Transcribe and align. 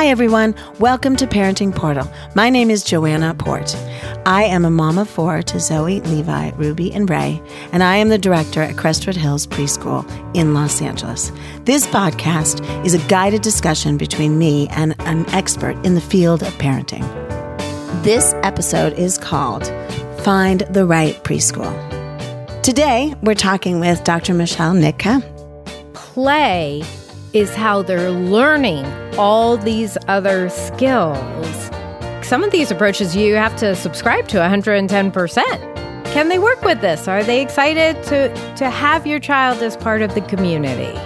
Hi, 0.00 0.06
everyone. 0.06 0.54
Welcome 0.78 1.14
to 1.16 1.26
Parenting 1.26 1.76
Portal. 1.76 2.10
My 2.34 2.48
name 2.48 2.70
is 2.70 2.82
Joanna 2.82 3.34
Port. 3.34 3.76
I 4.24 4.44
am 4.44 4.64
a 4.64 4.70
mom 4.70 4.96
of 4.96 5.10
four 5.10 5.42
to 5.42 5.60
Zoe, 5.60 6.00
Levi, 6.00 6.52
Ruby, 6.52 6.90
and 6.94 7.08
Ray, 7.08 7.42
and 7.70 7.82
I 7.82 7.96
am 7.96 8.08
the 8.08 8.16
director 8.16 8.62
at 8.62 8.78
Crestwood 8.78 9.14
Hills 9.14 9.46
Preschool 9.46 10.08
in 10.34 10.54
Los 10.54 10.80
Angeles. 10.80 11.30
This 11.64 11.86
podcast 11.86 12.64
is 12.82 12.94
a 12.94 13.08
guided 13.08 13.42
discussion 13.42 13.98
between 13.98 14.38
me 14.38 14.68
and 14.68 14.96
an 15.00 15.28
expert 15.34 15.76
in 15.84 15.96
the 15.96 16.00
field 16.00 16.42
of 16.42 16.54
parenting. 16.54 17.04
This 18.02 18.32
episode 18.42 18.94
is 18.94 19.18
called 19.18 19.66
Find 20.22 20.60
the 20.70 20.86
Right 20.86 21.22
Preschool. 21.24 21.74
Today, 22.62 23.14
we're 23.22 23.34
talking 23.34 23.80
with 23.80 24.02
Dr. 24.04 24.32
Michelle 24.32 24.72
Nitka. 24.72 25.20
Play 25.92 26.84
is 27.32 27.54
how 27.54 27.82
they're 27.82 28.10
learning 28.10 28.84
all 29.16 29.56
these 29.56 29.96
other 30.08 30.48
skills. 30.48 31.70
Some 32.22 32.44
of 32.44 32.50
these 32.50 32.70
approaches 32.70 33.16
you 33.16 33.34
have 33.34 33.56
to 33.56 33.74
subscribe 33.74 34.28
to 34.28 34.38
110%. 34.38 35.70
Can 36.12 36.28
they 36.28 36.38
work 36.38 36.62
with 36.62 36.80
this? 36.80 37.06
Are 37.06 37.22
they 37.22 37.40
excited 37.40 38.02
to, 38.04 38.54
to 38.56 38.70
have 38.70 39.06
your 39.06 39.20
child 39.20 39.62
as 39.62 39.76
part 39.76 40.02
of 40.02 40.14
the 40.14 40.20
community? 40.22 40.98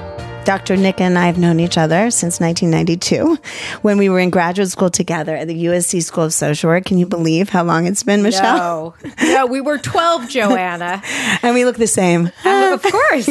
Dr. 0.44 0.76
Nitka 0.76 1.00
and 1.00 1.18
I 1.18 1.26
have 1.26 1.38
known 1.38 1.58
each 1.58 1.78
other 1.78 2.10
since 2.10 2.38
1992 2.38 3.38
when 3.80 3.96
we 3.96 4.10
were 4.10 4.18
in 4.18 4.28
graduate 4.28 4.68
school 4.68 4.90
together 4.90 5.34
at 5.34 5.48
the 5.48 5.64
USC 5.64 6.02
School 6.02 6.24
of 6.24 6.34
Social 6.34 6.68
Work. 6.68 6.84
Can 6.84 6.98
you 6.98 7.06
believe 7.06 7.48
how 7.48 7.64
long 7.64 7.86
it's 7.86 8.02
been, 8.02 8.22
Michelle? 8.22 8.94
No, 9.02 9.10
no 9.22 9.46
we 9.46 9.62
were 9.62 9.78
12, 9.78 10.28
Joanna. 10.28 11.02
and 11.42 11.54
we 11.54 11.64
look 11.64 11.76
the 11.76 11.86
same. 11.86 12.30
Of 12.74 12.82
course. 12.92 13.28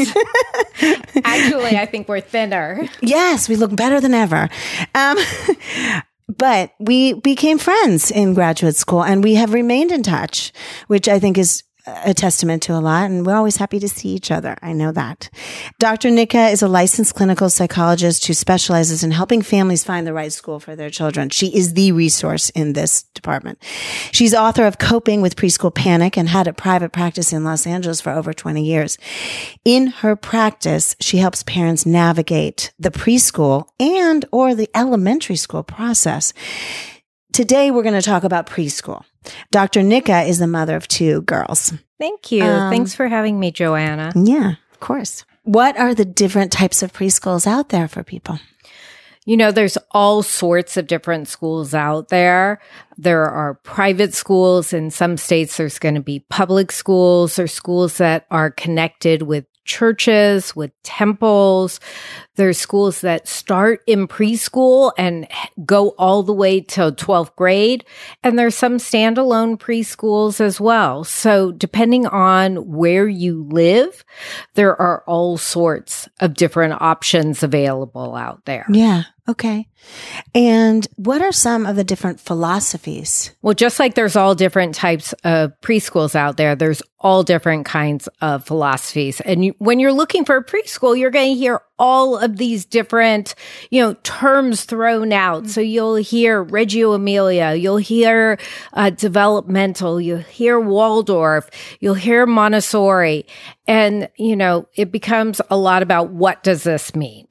Actually, 1.24 1.78
I 1.78 1.86
think 1.90 2.08
we're 2.08 2.22
thinner. 2.22 2.88
Yes, 3.02 3.50
we 3.50 3.56
look 3.56 3.76
better 3.76 4.00
than 4.00 4.14
ever. 4.14 4.50
Um, 4.96 5.18
but 6.38 6.74
we 6.80 7.14
became 7.14 7.58
friends 7.58 8.12
in 8.12 8.34
graduate 8.34 8.76
school 8.76 9.04
and 9.04 9.24
we 9.24 9.36
have 9.36 9.54
remained 9.54 9.92
in 9.92 10.04
touch, 10.04 10.52
which 10.88 11.08
I 11.08 11.20
think 11.20 11.38
is 11.38 11.64
a 11.86 12.14
testament 12.14 12.64
to 12.64 12.74
a 12.74 12.80
lot 12.80 13.10
and 13.10 13.26
we're 13.26 13.36
always 13.36 13.58
happy 13.58 13.80
to 13.80 13.90
see 13.90 14.10
each 14.10 14.32
other. 14.32 14.58
I 14.62 14.74
know 14.74 14.92
that. 14.94 15.30
Dr. 15.80 16.10
Nitka 16.10 16.52
is 16.52 16.62
a 16.62 16.68
licensed 16.68 17.16
clinical 17.16 17.50
psychologist 17.50 18.26
who 18.26 18.34
specializes 18.34 19.04
in 19.04 19.12
helping 19.12 19.42
families 19.42 19.84
find 19.84 20.08
the 20.08 20.14
right 20.14 20.32
school 20.32 20.60
for 20.60 20.76
their 20.76 20.90
children. 20.90 21.30
She 21.30 21.48
is 21.48 21.74
the 21.74 21.92
resource 21.92 22.50
in 22.52 22.74
this 22.74 23.04
department. 23.14 23.62
She's 24.12 24.34
author 24.34 24.66
of 24.66 24.80
Coping 24.80 25.22
with 25.22 25.36
Preschool 25.36 25.74
Panic 25.74 26.18
and 26.18 26.30
had 26.30 26.48
a 26.48 26.54
private 26.54 26.92
practice 26.92 27.34
in 27.34 27.44
Los 27.44 27.68
Angeles 27.68 28.00
for 28.00 28.12
over 28.12 28.34
20 28.34 28.64
years. 28.64 28.98
In 29.66 29.88
her 29.88 30.16
practice, 30.16 30.96
she 31.00 31.18
helps 31.18 31.44
parents 31.44 31.86
navigate 31.86 32.74
the 32.80 32.92
preschool 32.92 33.68
and 33.80 34.26
or 34.32 34.56
the 34.56 34.70
elementary 34.74 35.36
school 35.36 35.64
process. 35.64 36.34
Today, 37.34 37.72
we're 37.72 37.82
going 37.82 38.00
to 38.00 38.02
talk 38.04 38.24
about 38.24 38.46
preschool. 38.46 39.04
Dr. 39.50 39.82
Nitka 39.82 40.28
is 40.28 40.38
the 40.38 40.46
mother 40.46 40.76
of 40.76 40.88
two 40.88 41.24
girls. 41.24 41.74
Thank 42.00 42.32
you. 42.32 42.44
Um, 42.44 42.70
Thanks 42.70 42.94
for 42.94 43.08
having 43.08 43.40
me, 43.40 43.52
Joanna. 43.52 44.12
Yeah, 44.16 44.54
of 44.72 44.80
course. 44.80 45.26
What 45.42 45.76
are 45.76 45.96
the 45.96 46.06
different 46.06 46.52
types 46.52 46.84
of 46.84 46.94
preschools 46.94 47.48
out 47.48 47.70
there 47.70 47.88
for 47.88 48.04
people? 48.04 48.40
You 49.26 49.36
know, 49.36 49.52
there's 49.52 49.80
all 49.92 50.22
sorts 50.22 50.78
of 50.78 50.86
different 50.86 51.28
schools 51.28 51.74
out 51.74 52.10
there. 52.10 52.62
There 53.00 53.26
are 53.26 53.56
private 53.56 54.14
schools. 54.14 54.72
In 54.72 54.92
some 54.92 55.18
states, 55.18 55.58
there's 55.58 55.80
going 55.80 55.96
to 55.96 56.02
be 56.02 56.20
public 56.30 56.72
schools 56.72 57.40
or 57.40 57.48
schools 57.48 57.98
that 57.98 58.28
are 58.30 58.52
connected 58.52 59.24
with 59.24 59.46
churches, 59.64 60.56
with 60.56 60.72
temples. 60.84 61.80
There's 62.36 62.58
schools 62.58 63.02
that 63.02 63.28
start 63.28 63.82
in 63.86 64.08
preschool 64.08 64.92
and 64.98 65.28
go 65.66 65.90
all 66.00 66.24
the 66.24 66.34
way 66.34 66.62
to 66.62 66.92
12th 66.92 67.36
grade. 67.36 67.86
And 68.24 68.40
there's 68.40 68.56
some 68.56 68.78
standalone 68.78 69.58
preschools 69.58 70.42
as 70.42 70.60
well. 70.60 71.04
So 71.04 71.52
depending 71.52 72.08
on 72.08 72.56
where 72.68 73.08
you 73.08 73.44
live, 73.44 74.04
there 74.56 74.80
are 74.82 75.04
all 75.06 75.38
sorts 75.38 76.10
of 76.20 76.34
different 76.34 76.82
options 76.82 77.44
available 77.44 78.16
out 78.16 78.46
there. 78.46 78.66
Yeah. 78.70 79.04
Okay. 79.28 79.70
And 80.36 80.86
what 80.98 81.22
are 81.22 81.32
some 81.32 81.66
of 81.66 81.78
the 81.78 81.84
different 81.86 82.20
philosophies? 82.20 83.32
Well, 83.42 83.54
just 83.54 83.80
like 83.80 83.96
there's 83.96 84.18
all 84.18 84.36
different 84.36 84.76
types 84.76 85.14
of 85.24 85.54
preschools 85.62 86.14
out 86.14 86.36
there, 86.36 86.58
there's 86.58 86.82
all 87.00 87.24
different 87.24 87.66
kinds 87.66 88.10
of 88.20 88.46
philosophies. 88.46 89.22
And 89.22 89.46
you, 89.46 89.56
when 89.60 89.80
you're 89.80 89.94
looking 89.94 90.26
for 90.26 90.36
a 90.36 90.44
preschool, 90.44 90.98
you're 90.98 91.10
going 91.10 91.36
to 91.36 91.40
hear 91.40 91.62
all 91.80 92.18
of 92.18 92.36
these 92.36 92.66
different, 92.66 93.34
you 93.72 93.82
know, 93.82 93.94
terms 94.04 94.66
thrown 94.66 95.14
out. 95.14 95.48
So 95.48 95.62
you'll 95.62 95.96
hear 95.96 96.44
Reggio 96.44 96.92
Emilia, 96.92 97.56
you'll 97.56 97.78
hear 97.78 98.38
uh, 98.74 98.90
developmental, 98.90 100.02
you'll 100.02 100.20
hear 100.20 100.60
Waldorf, 100.60 101.50
you'll 101.80 101.94
hear 101.94 102.26
Montessori. 102.26 103.26
And, 103.68 104.10
you 104.18 104.36
know, 104.36 104.68
it 104.76 104.92
becomes 104.92 105.40
a 105.50 105.56
lot 105.56 105.82
about 105.82 106.10
what 106.10 106.44
does 106.44 106.64
this 106.64 106.94
mean? 106.94 107.28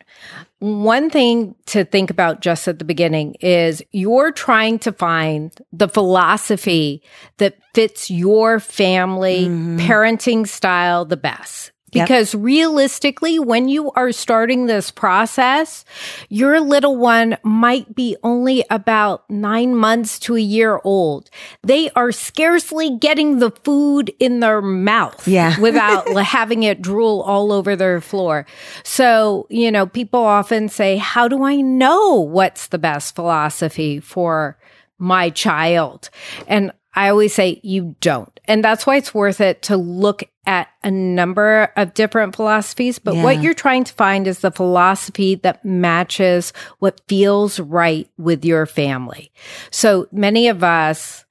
One 0.63 1.11
thing 1.11 1.57
to 1.67 1.85
think 1.85 2.09
about 2.09 2.41
just 2.41 2.69
at 2.69 2.79
the 2.79 2.85
beginning 2.85 3.35
is 3.41 3.83
you're 3.91 4.31
trying 4.31 4.79
to 4.81 4.93
find 4.93 5.53
the 5.73 5.89
philosophy 5.89 7.03
that 7.39 7.59
fits 7.75 8.13
your 8.13 8.61
family 8.61 9.47
mm-hmm. 9.47 9.79
parenting 9.81 10.47
style 10.47 11.05
the 11.05 11.17
best. 11.17 11.72
Because 11.93 12.33
yep. 12.33 12.43
realistically, 12.43 13.39
when 13.39 13.69
you 13.69 13.91
are 13.93 14.13
starting 14.13 14.67
this 14.67 14.91
process, 14.91 15.85
your 16.31 16.59
little 16.59 16.97
one 16.97 17.37
might 17.43 17.95
be 17.95 18.17
only 18.23 18.65
about 18.71 19.29
nine 19.29 19.77
months 19.77 20.19
to 20.21 20.37
a 20.37 20.41
year 20.41 20.81
old. 20.85 21.29
They 21.63 21.91
are 21.91 22.11
scarcely 22.11 22.97
getting 22.97 23.39
the 23.39 23.51
food 23.51 24.11
in 24.19 24.41
their 24.41 24.63
mouth 24.63 25.29
yeah. 25.29 25.59
without 25.61 26.09
having 26.25 26.63
it 26.63 26.81
drool 26.81 27.21
all 27.21 27.53
over 27.53 27.77
their 27.77 28.01
floor. 28.01 28.47
So, 28.85 29.47
you 29.51 29.71
know, 29.71 29.87
people 29.87 30.21
often 30.21 30.71
say, 30.71 30.97
how 30.97 31.29
do 31.29 31.45
I 31.45 31.57
know 31.57 32.21
what's 32.21 32.69
the 32.69 32.79
best 32.79 33.15
philosophy 33.15 34.01
for 34.01 34.57
my 34.99 35.29
child? 35.29 36.09
And 36.49 36.73
I 36.95 37.09
always 37.09 37.33
say 37.33 37.61
you 37.63 37.97
don't. 38.01 38.39
And 38.47 38.63
that's 38.63 38.87
why 38.87 38.97
it's 38.97 39.15
worth 39.15 39.41
it 39.41 39.63
to 39.63 39.77
look 39.77 40.25
at 40.47 40.69
a 40.83 40.91
number 40.91 41.73
of 41.77 41.95
different 41.95 42.35
philosophies. 42.37 42.99
But 42.99 43.15
yeah. 43.15 43.23
what 43.23 43.43
you're 43.43 43.55
trying 43.55 43.85
to 43.85 43.95
find 43.95 44.27
is 44.27 44.41
the 44.41 44.51
philosophy 44.51 45.37
that 45.37 45.65
matches 45.65 46.53
what 46.81 47.01
feels 47.09 47.61
right 47.61 48.09
with 48.19 48.45
your 48.45 48.67
family. 48.67 49.31
So 49.71 50.09
many 50.11 50.49
of 50.49 50.65
us, 50.65 51.25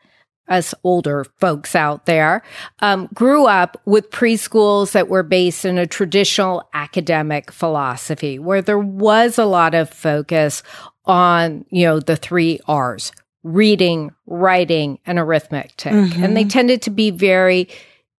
us 0.47 0.73
older 0.83 1.25
folks 1.39 1.75
out 1.75 2.05
there, 2.05 2.41
um, 2.79 3.09
grew 3.13 3.45
up 3.45 3.79
with 3.85 4.09
preschools 4.09 4.93
that 4.93 5.09
were 5.09 5.23
based 5.23 5.65
in 5.65 5.77
a 5.77 5.87
traditional 5.87 6.67
academic 6.73 7.51
philosophy 7.51 8.39
where 8.39 8.61
there 8.61 8.79
was 8.79 9.37
a 9.37 9.45
lot 9.45 9.75
of 9.75 9.89
focus 9.89 10.63
on, 11.05 11.65
you 11.69 11.85
know, 11.85 11.99
the 11.99 12.15
three 12.15 12.59
R's 12.67 13.11
reading, 13.43 14.11
writing, 14.25 14.99
and 15.05 15.17
arithmetic. 15.17 15.93
Mm-hmm. 15.93 16.23
And 16.23 16.37
they 16.37 16.45
tended 16.45 16.81
to 16.83 16.89
be 16.89 17.09
very 17.09 17.67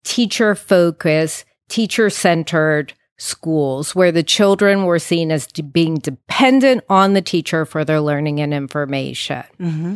teacher 0.04 0.54
focused, 0.54 1.44
teacher 1.68 2.10
centered 2.10 2.92
schools 3.18 3.94
where 3.94 4.10
the 4.10 4.22
children 4.22 4.84
were 4.84 4.98
seen 4.98 5.30
as 5.30 5.46
being 5.46 5.94
dependent 5.96 6.82
on 6.88 7.12
the 7.12 7.22
teacher 7.22 7.64
for 7.64 7.84
their 7.84 8.00
learning 8.00 8.40
and 8.40 8.52
information. 8.52 9.44
Mm-hmm. 9.60 9.94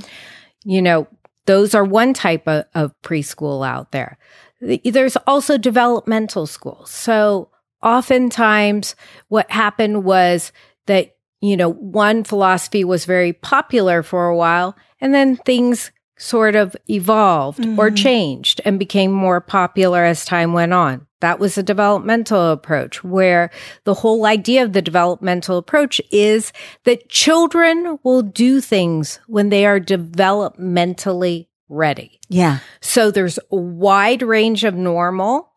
You 0.65 0.81
know, 0.81 1.09
those 1.47 1.75
are 1.75 1.85
one 1.85 2.15
type 2.15 2.47
of, 2.47 2.67
of 2.75 2.95
preschool 3.03 3.67
out 3.67 3.91
there. 3.91 4.19
There's 4.61 5.17
also 5.27 5.59
developmental 5.59 6.47
schools. 6.47 6.91
So 6.91 7.51
oftentimes 7.83 8.95
what 9.29 9.51
happened 9.51 10.05
was 10.05 10.53
that 10.87 11.16
you 11.41 11.57
know, 11.57 11.71
one 11.71 12.25
philosophy 12.25 12.85
was 12.85 13.05
very 13.05 13.33
popular 13.33 14.03
for 14.03 14.27
a 14.27 14.37
while 14.37 14.77
and 15.01 15.15
then 15.15 15.37
things 15.37 15.91
sort 16.19 16.57
of 16.57 16.75
evolved 16.89 17.61
mm-hmm. 17.61 17.79
or 17.79 17.91
changed 17.91 18.61
and 18.65 18.79
became 18.79 19.13
more 19.13 19.41
popular 19.41 20.03
as 20.05 20.25
time 20.25 20.53
went 20.53 20.73
on. 20.73 21.07
That 21.21 21.39
was 21.39 21.57
a 21.57 21.63
developmental 21.63 22.53
approach 22.53 23.03
where 23.03 23.51
the 23.85 23.95
whole 23.95 24.27
idea 24.27 24.63
of 24.63 24.73
the 24.73 24.83
developmental 24.83 25.59
approach 25.59 26.01
is 26.11 26.53
that 26.85 27.09
children 27.09 27.99
will 28.03 28.23
do 28.23 28.61
things 28.61 29.21
when 29.27 29.49
they 29.49 29.67
are 29.67 29.81
developmentally 29.81 31.49
ready. 31.69 32.21
Yeah. 32.29 32.59
So 32.81 33.11
there's 33.11 33.39
a 33.51 33.57
wide 33.57 34.23
range 34.23 34.65
of 34.65 34.75
normal 34.75 35.53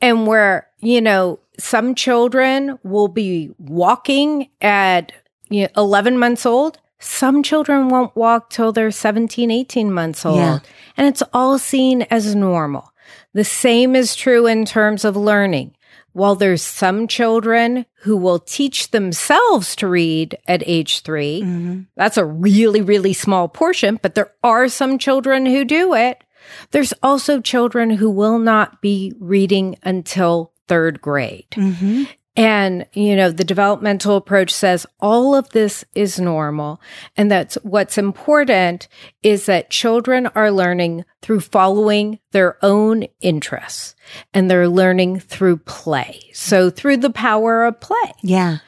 and 0.00 0.26
where, 0.26 0.68
you 0.80 1.00
know, 1.00 1.38
some 1.58 1.94
children 1.94 2.78
will 2.82 3.08
be 3.08 3.50
walking 3.58 4.48
at 4.60 5.12
you 5.52 5.62
know, 5.62 5.68
11 5.76 6.18
months 6.18 6.46
old, 6.46 6.78
some 6.98 7.42
children 7.42 7.88
won't 7.88 8.14
walk 8.16 8.50
till 8.50 8.72
they're 8.72 8.90
17, 8.90 9.50
18 9.50 9.92
months 9.92 10.24
old. 10.24 10.36
Yeah. 10.38 10.58
And 10.96 11.06
it's 11.08 11.22
all 11.32 11.58
seen 11.58 12.02
as 12.10 12.34
normal. 12.34 12.92
The 13.34 13.44
same 13.44 13.96
is 13.96 14.14
true 14.14 14.46
in 14.46 14.64
terms 14.64 15.04
of 15.04 15.16
learning. 15.16 15.74
while 16.14 16.34
there's 16.36 16.60
some 16.60 17.08
children 17.08 17.86
who 18.04 18.14
will 18.18 18.38
teach 18.38 18.90
themselves 18.90 19.74
to 19.76 19.88
read 19.88 20.36
at 20.46 20.62
age 20.66 21.00
3 21.00 21.40
Mm-hmm. 21.42 21.80
that's 21.96 22.18
a 22.18 22.24
really, 22.26 22.82
really 22.82 23.14
small 23.14 23.48
portion, 23.48 23.98
but 24.02 24.14
there 24.14 24.30
are 24.44 24.68
some 24.68 24.98
children 24.98 25.46
who 25.46 25.64
do 25.64 25.94
it. 25.94 26.22
There's 26.70 26.92
also 27.02 27.40
children 27.40 27.88
who 27.90 28.10
will 28.10 28.38
not 28.38 28.82
be 28.82 29.14
reading 29.20 29.76
until 29.84 30.52
third 30.68 31.00
grade. 31.00 31.46
Mm-hmm. 31.52 32.04
And, 32.34 32.86
you 32.94 33.14
know, 33.14 33.30
the 33.30 33.44
developmental 33.44 34.16
approach 34.16 34.54
says 34.54 34.86
all 35.00 35.34
of 35.34 35.50
this 35.50 35.84
is 35.94 36.18
normal. 36.18 36.80
And 37.14 37.30
that's 37.30 37.56
what's 37.56 37.98
important 37.98 38.88
is 39.22 39.44
that 39.46 39.68
children 39.68 40.28
are 40.28 40.50
learning 40.50 41.04
through 41.20 41.40
following 41.40 42.20
their 42.30 42.56
own 42.64 43.04
interests 43.20 43.94
and 44.32 44.50
they're 44.50 44.68
learning 44.68 45.20
through 45.20 45.58
play. 45.58 46.20
So 46.32 46.70
through 46.70 46.98
the 46.98 47.10
power 47.10 47.64
of 47.64 47.78
play. 47.80 48.12
Yeah. 48.22 48.58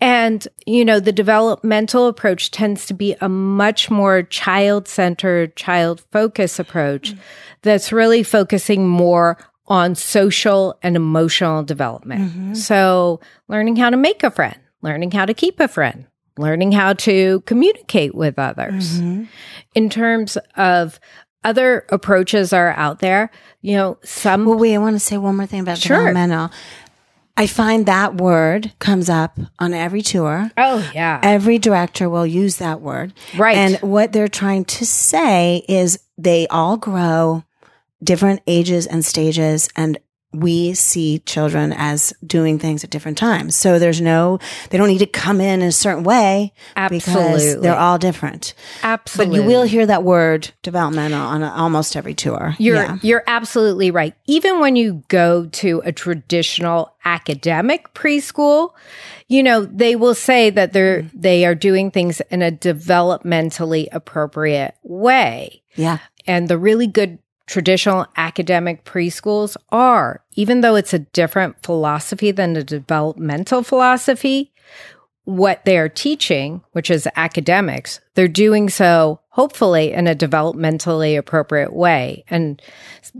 And, 0.00 0.46
you 0.64 0.84
know, 0.84 1.00
the 1.00 1.10
developmental 1.10 2.06
approach 2.06 2.52
tends 2.52 2.86
to 2.86 2.94
be 2.94 3.16
a 3.20 3.28
much 3.28 3.90
more 3.90 4.22
child 4.22 4.86
centered, 4.86 5.56
child 5.56 6.04
focused 6.12 6.60
approach 6.60 7.14
that's 7.62 7.90
really 7.92 8.22
focusing 8.22 8.86
more 8.86 9.38
on 9.68 9.94
social 9.94 10.78
and 10.82 10.96
emotional 10.96 11.62
development. 11.62 12.30
Mm-hmm. 12.30 12.54
So, 12.54 13.20
learning 13.48 13.76
how 13.76 13.90
to 13.90 13.96
make 13.96 14.22
a 14.22 14.30
friend, 14.30 14.56
learning 14.82 15.12
how 15.12 15.26
to 15.26 15.34
keep 15.34 15.60
a 15.60 15.68
friend, 15.68 16.06
learning 16.36 16.72
how 16.72 16.94
to 16.94 17.40
communicate 17.42 18.14
with 18.14 18.38
others. 18.38 19.00
Mm-hmm. 19.00 19.24
In 19.74 19.90
terms 19.90 20.36
of 20.56 20.98
other 21.44 21.86
approaches 21.90 22.52
are 22.52 22.70
out 22.72 22.98
there, 23.00 23.30
you 23.60 23.76
know, 23.76 23.98
some 24.02 24.44
Well, 24.44 24.58
wait, 24.58 24.74
I 24.74 24.78
want 24.78 24.96
to 24.96 25.00
say 25.00 25.18
one 25.18 25.36
more 25.36 25.46
thing 25.46 25.60
about 25.60 25.78
Sure. 25.78 25.96
developmental. 25.96 26.50
I 27.36 27.46
find 27.46 27.86
that 27.86 28.16
word 28.16 28.72
comes 28.80 29.08
up 29.08 29.38
on 29.60 29.72
every 29.72 30.02
tour. 30.02 30.50
Oh, 30.56 30.90
yeah. 30.92 31.20
Every 31.22 31.58
director 31.58 32.08
will 32.08 32.26
use 32.26 32.56
that 32.56 32.80
word. 32.80 33.12
Right. 33.36 33.56
And 33.56 33.76
what 33.76 34.12
they're 34.12 34.26
trying 34.26 34.64
to 34.64 34.84
say 34.84 35.64
is 35.68 36.00
they 36.16 36.48
all 36.48 36.76
grow 36.76 37.44
different 38.02 38.40
ages 38.46 38.86
and 38.86 39.04
stages 39.04 39.68
and 39.76 39.98
we 40.32 40.74
see 40.74 41.20
children 41.20 41.72
as 41.74 42.12
doing 42.24 42.58
things 42.58 42.84
at 42.84 42.90
different 42.90 43.16
times. 43.16 43.56
So 43.56 43.78
there's 43.78 44.00
no, 44.02 44.38
they 44.68 44.76
don't 44.76 44.88
need 44.88 44.98
to 44.98 45.06
come 45.06 45.40
in 45.40 45.62
a 45.62 45.72
certain 45.72 46.04
way 46.04 46.52
because 46.90 47.08
Absolutely. 47.08 47.62
they're 47.62 47.78
all 47.78 47.96
different. 47.96 48.52
Absolutely. 48.82 49.38
But 49.38 49.42
you 49.42 49.48
will 49.48 49.62
hear 49.62 49.86
that 49.86 50.02
word 50.02 50.52
developmental 50.62 51.20
on 51.20 51.42
almost 51.42 51.96
every 51.96 52.12
tour. 52.12 52.54
You're 52.58 52.76
yeah. 52.76 52.98
you're 53.00 53.24
absolutely 53.26 53.90
right. 53.90 54.14
Even 54.26 54.60
when 54.60 54.76
you 54.76 55.02
go 55.08 55.46
to 55.46 55.80
a 55.86 55.92
traditional 55.92 56.94
academic 57.06 57.94
preschool, 57.94 58.74
you 59.28 59.42
know, 59.42 59.64
they 59.64 59.96
will 59.96 60.14
say 60.14 60.50
that 60.50 60.74
they're 60.74 60.88
Mm-hmm. 60.88 61.20
they 61.20 61.44
are 61.46 61.54
doing 61.54 61.90
things 61.90 62.20
in 62.30 62.42
a 62.42 62.50
developmentally 62.50 63.88
appropriate 63.92 64.74
way. 64.82 65.62
Yeah. 65.74 65.98
And 66.26 66.48
the 66.48 66.58
really 66.58 66.86
good 66.86 67.18
traditional 67.48 68.06
academic 68.16 68.84
preschools 68.84 69.56
are, 69.70 70.22
even 70.34 70.60
though 70.60 70.76
it's 70.76 70.94
a 70.94 71.00
different 71.00 71.56
philosophy 71.64 72.30
than 72.30 72.52
the 72.52 72.62
developmental 72.62 73.62
philosophy, 73.62 74.52
what 75.24 75.64
they 75.64 75.76
are 75.76 75.88
teaching, 75.88 76.62
which 76.72 76.90
is 76.90 77.08
academics, 77.16 78.00
they're 78.14 78.28
doing 78.28 78.68
so 78.68 79.20
hopefully 79.30 79.92
in 79.92 80.06
a 80.06 80.14
developmentally 80.14 81.18
appropriate 81.18 81.72
way. 81.72 82.24
And 82.30 82.62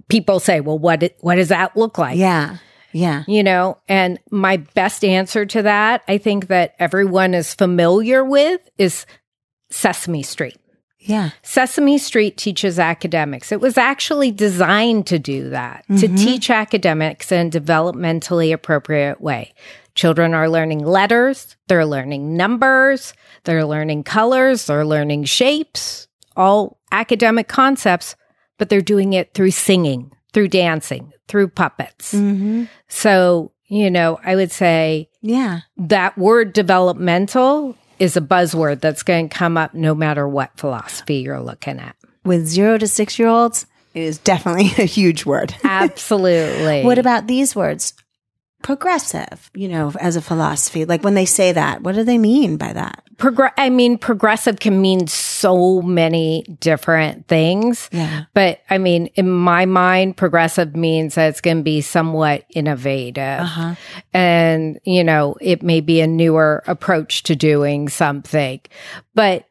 people 0.09 0.41
say, 0.41 0.61
well, 0.61 0.79
what, 0.79 1.03
what 1.21 1.35
does 1.35 1.49
that 1.49 1.77
look 1.77 1.99
like? 1.99 2.17
Yeah. 2.17 2.59
Yeah. 2.93 3.25
You 3.29 3.43
know, 3.43 3.79
and 3.89 4.19
my 4.31 4.59
best 4.59 5.05
answer 5.05 5.45
to 5.47 5.63
that, 5.63 6.03
I 6.09 6.19
think 6.19 6.49
that 6.49 6.75
everyone 6.79 7.35
is 7.35 7.55
familiar 7.55 8.25
with 8.25 8.61
is 8.79 9.05
Sesame 9.71 10.23
Street. 10.23 10.57
Yeah. 11.01 11.31
Sesame 11.43 11.97
Street 11.99 12.37
teaches 12.37 12.79
academics. 12.79 13.53
It 13.53 13.61
was 13.61 13.79
actually 13.79 14.31
designed 14.31 15.07
to 15.07 15.19
do 15.19 15.51
that, 15.51 15.85
to 15.99 16.09
teach 16.09 16.51
academics 16.51 17.31
in 17.33 17.47
a 17.47 17.51
developmentally 17.51 18.53
appropriate 18.53 19.21
way. 19.21 19.55
Children 19.95 20.35
are 20.35 20.49
learning 20.49 20.85
letters, 20.85 21.57
they're 21.69 21.87
learning 21.87 22.37
numbers, 22.37 23.15
they're 23.45 23.65
learning 23.65 24.05
colors, 24.05 24.67
they're 24.67 24.85
learning 24.85 25.25
shapes, 25.25 26.09
all 26.37 26.79
academic 26.93 27.49
concepts, 27.49 28.15
but 28.59 28.69
they're 28.69 28.81
doing 28.81 29.13
it 29.13 29.35
through 29.35 29.51
singing, 29.53 30.13
through 30.33 30.49
dancing, 30.49 31.13
through 31.29 31.49
puppets. 31.49 32.13
Mm-hmm. 32.15 32.65
So, 32.89 33.53
you 33.67 33.91
know, 33.91 34.19
I 34.25 34.35
would 34.37 34.51
say 34.53 35.09
Yeah. 35.21 35.61
that 35.77 36.17
word 36.19 36.53
developmental 36.53 37.77
is 37.99 38.17
a 38.17 38.21
buzzword 38.21 38.81
that's 38.81 39.03
going 39.03 39.29
to 39.29 39.37
come 39.37 39.57
up 39.57 39.75
no 39.75 39.95
matter 39.95 40.27
what 40.27 40.57
philosophy 40.57 41.17
you're 41.17 41.41
looking 41.41 41.79
at. 41.79 41.97
With 42.25 42.47
zero 42.47 42.79
to 42.79 42.87
six 42.87 43.19
year 43.19 43.29
olds, 43.29 43.67
it 43.95 44.03
is 44.03 44.19
definitely 44.19 44.67
a 44.83 44.87
huge 44.87 45.27
word. 45.27 45.55
Absolutely. 45.65 46.85
What 46.85 46.99
about 46.99 47.27
these 47.27 47.57
words? 47.57 47.95
Progressive, 48.63 49.51
you 49.55 49.69
know, 49.69 49.93
as 50.01 50.17
a 50.17 50.21
philosophy. 50.21 50.85
Like 50.85 51.05
when 51.05 51.15
they 51.15 51.25
say 51.25 51.53
that, 51.53 51.83
what 51.83 51.95
do 51.95 52.03
they 52.03 52.19
mean 52.19 52.57
by 52.57 52.73
that? 52.73 53.05
Progr- 53.17 53.53
I 53.57 53.71
mean, 53.71 53.99
progressive 53.99 54.59
can 54.59 54.81
mean 54.81 55.07
so 55.07 55.81
many 55.81 56.43
different 56.61 57.29
things. 57.29 57.89
Yeah. 57.93 58.25
But 58.35 58.61
I 58.69 58.79
mean, 58.79 59.07
in 59.15 59.31
my 59.31 59.65
mind, 59.65 60.17
progressive 60.17 60.75
means 60.75 61.15
that 61.15 61.29
it's 61.29 61.41
going 61.41 61.59
to 61.59 61.63
be 61.63 61.81
somewhat 61.81 62.47
innovative. 62.51 63.41
Uh-huh. 63.41 63.75
And, 64.13 64.81
you 64.85 65.05
know, 65.05 65.37
it 65.41 65.63
may 65.63 65.81
be 65.81 66.01
a 66.01 66.07
newer 66.09 66.65
approach 66.67 67.23
to 67.25 67.37
doing 67.37 67.89
something. 67.89 68.61
But 69.15 69.49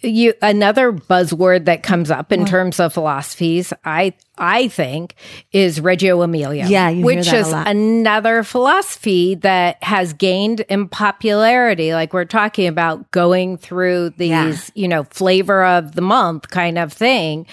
you 0.00 0.34
another 0.42 0.92
buzzword 0.92 1.64
that 1.64 1.82
comes 1.82 2.10
up 2.10 2.30
in 2.30 2.44
terms 2.44 2.78
of 2.78 2.92
philosophies, 2.92 3.72
I 3.84 4.14
I 4.36 4.68
think, 4.68 5.14
is 5.52 5.80
Reggio 5.80 6.22
Emilia. 6.22 6.66
Yeah, 6.68 6.90
which 6.90 7.32
is 7.32 7.52
another 7.52 8.42
philosophy 8.42 9.36
that 9.36 9.82
has 9.82 10.12
gained 10.12 10.60
in 10.60 10.88
popularity. 10.88 11.92
Like 11.94 12.12
we're 12.12 12.24
talking 12.24 12.66
about 12.66 13.10
going 13.10 13.56
through 13.58 14.10
these, 14.10 14.30
Yeah. 14.30 14.56
you 14.74 14.88
know, 14.88 15.04
flavor 15.04 15.64
of 15.64 15.94
the 15.94 16.00
month 16.02 16.50
kind 16.50 16.78
of 16.78 16.92
thing. 16.92 17.46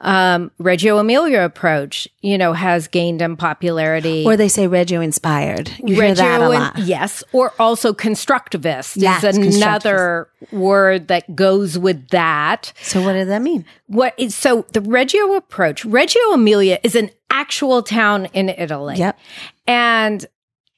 Um, 0.00 0.50
Reggio 0.58 0.98
Emilia 0.98 1.40
approach, 1.44 2.06
you 2.22 2.38
know, 2.38 2.52
has 2.52 2.88
gained 2.88 3.20
in 3.22 3.36
popularity. 3.36 4.24
Or 4.26 4.36
they 4.36 4.48
say 4.48 4.66
Reggio 4.66 5.00
inspired. 5.00 5.70
You 5.84 5.94
hear 6.00 6.14
that 6.14 6.40
a 6.40 6.44
Reggio 6.44 6.58
lot. 6.60 6.78
Yes, 6.78 7.24
or 7.32 7.52
also 7.58 7.92
constructivist 7.92 8.94
Yes, 8.96 9.24
is 9.24 9.36
another 9.36 10.28
word 10.52 11.08
that 11.08 11.34
goes 11.34 11.78
with 11.78 12.08
that. 12.10 12.72
So 12.82 13.02
what 13.02 13.14
does 13.14 13.28
that 13.28 13.42
mean? 13.42 13.64
What 13.86 14.14
is 14.18 14.34
so 14.34 14.66
the 14.72 14.80
Reggio 14.80 15.34
approach? 15.34 15.84
Reggio 15.84 16.27
Emilia 16.34 16.78
is 16.82 16.94
an 16.94 17.10
actual 17.30 17.82
town 17.82 18.26
in 18.26 18.48
Italy. 18.48 18.96
Yep. 18.96 19.18
And 19.66 20.26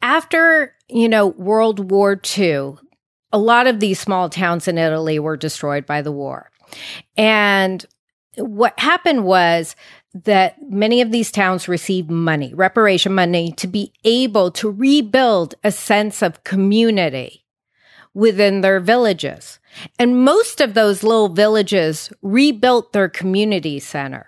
after, 0.02 0.75
you 0.88 1.09
know, 1.09 1.28
World 1.28 1.90
War 1.90 2.21
II, 2.38 2.75
a 3.33 3.38
lot 3.38 3.66
of 3.66 3.80
these 3.80 4.00
small 4.00 4.28
towns 4.28 4.66
in 4.66 4.78
Italy 4.78 5.19
were 5.19 5.37
destroyed 5.37 5.87
by 5.87 6.02
the 6.02 6.12
war. 6.12 6.50
And 7.16 7.85
what 8.37 8.78
happened 8.78 9.25
was 9.25 9.76
that 10.12 10.57
many 10.69 11.00
of 11.00 11.12
these 11.12 11.30
towns 11.30 11.69
received 11.69 12.11
money, 12.11 12.52
reparation 12.54 13.14
money, 13.14 13.52
to 13.52 13.66
be 13.66 13.92
able 14.04 14.50
to 14.52 14.71
rebuild 14.71 15.54
a 15.62 15.71
sense 15.71 16.23
of 16.23 16.42
community 16.42 17.45
within 18.12 18.61
their 18.61 18.80
villages. 18.80 19.61
And 19.99 20.25
most 20.25 20.61
of 20.61 20.75
those 20.75 21.04
little 21.04 21.28
villages 21.28 22.12
rebuilt 22.23 22.92
their 22.92 23.09
community 23.09 23.78
center. 23.78 24.26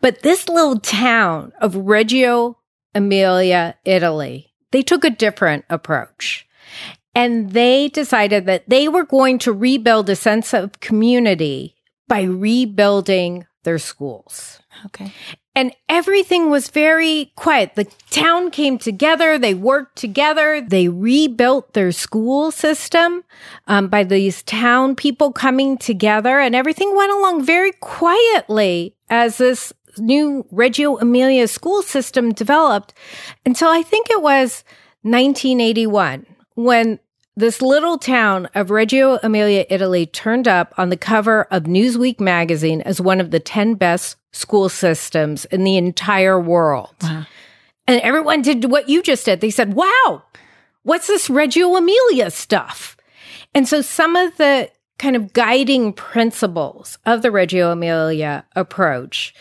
But 0.00 0.22
this 0.22 0.48
little 0.48 0.78
town 0.78 1.52
of 1.60 1.76
Reggio 1.76 2.58
Emilia, 2.94 3.76
Italy, 3.84 4.52
they 4.72 4.82
took 4.82 5.04
a 5.04 5.10
different 5.10 5.64
approach. 5.70 6.46
And 7.14 7.50
they 7.52 7.88
decided 7.88 8.46
that 8.46 8.68
they 8.68 8.88
were 8.88 9.04
going 9.04 9.38
to 9.40 9.52
rebuild 9.52 10.08
a 10.08 10.16
sense 10.16 10.54
of 10.54 10.78
community 10.80 11.74
by 12.06 12.22
rebuilding 12.22 13.46
their 13.64 13.78
schools. 13.78 14.60
Okay. 14.86 15.12
And 15.54 15.72
everything 15.88 16.48
was 16.48 16.68
very 16.70 17.32
quiet. 17.34 17.74
The 17.74 17.88
town 18.10 18.52
came 18.52 18.78
together. 18.78 19.36
They 19.36 19.54
worked 19.54 19.96
together. 19.96 20.60
They 20.60 20.88
rebuilt 20.88 21.72
their 21.72 21.90
school 21.90 22.52
system 22.52 23.24
um, 23.66 23.88
by 23.88 24.04
these 24.04 24.44
town 24.44 24.94
people 24.94 25.32
coming 25.32 25.76
together, 25.76 26.38
and 26.38 26.54
everything 26.54 26.96
went 26.96 27.12
along 27.12 27.44
very 27.44 27.72
quietly 27.72 28.94
as 29.10 29.38
this 29.38 29.72
new 29.98 30.46
Reggio 30.50 30.96
Emilia 30.96 31.48
school 31.48 31.82
system 31.82 32.32
developed 32.32 32.94
until 33.44 33.68
I 33.68 33.82
think 33.82 34.08
it 34.08 34.22
was 34.22 34.64
1981 35.02 36.24
when 36.54 36.98
this 37.36 37.62
little 37.62 37.98
town 37.98 38.48
of 38.54 38.70
Reggio 38.70 39.18
Emilia, 39.22 39.64
Italy 39.70 40.06
turned 40.06 40.46
up 40.46 40.74
on 40.76 40.90
the 40.90 40.96
cover 40.96 41.44
of 41.44 41.64
Newsweek 41.64 42.20
magazine 42.20 42.82
as 42.82 43.00
one 43.00 43.20
of 43.20 43.30
the 43.30 43.40
10 43.40 43.74
best 43.74 44.16
school 44.32 44.68
systems 44.68 45.44
in 45.46 45.64
the 45.64 45.76
entire 45.76 46.38
world. 46.38 46.94
Wow. 47.02 47.26
And 47.86 48.00
everyone 48.02 48.42
did 48.42 48.70
what 48.70 48.88
you 48.88 49.02
just 49.02 49.24
did. 49.24 49.40
They 49.40 49.50
said, 49.50 49.74
wow, 49.74 50.22
what's 50.82 51.06
this 51.06 51.30
Reggio 51.30 51.74
Emilia 51.76 52.30
stuff? 52.30 52.96
And 53.54 53.66
so 53.66 53.80
some 53.80 54.16
of 54.16 54.36
the 54.36 54.70
kind 55.00 55.16
of 55.16 55.32
guiding 55.32 55.94
principles 55.94 56.98
of 57.06 57.22
the 57.22 57.30
Reggio 57.30 57.72
Emilia 57.72 58.44
approach 58.54 59.34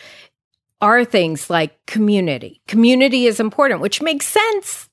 are 0.79 1.03
things 1.03 1.49
like 1.49 1.85
community. 1.85 2.61
Community 2.65 3.25
is 3.25 3.41
important, 3.41 3.81
which 3.81 4.01
makes 4.01 4.25
sense. 4.25 4.89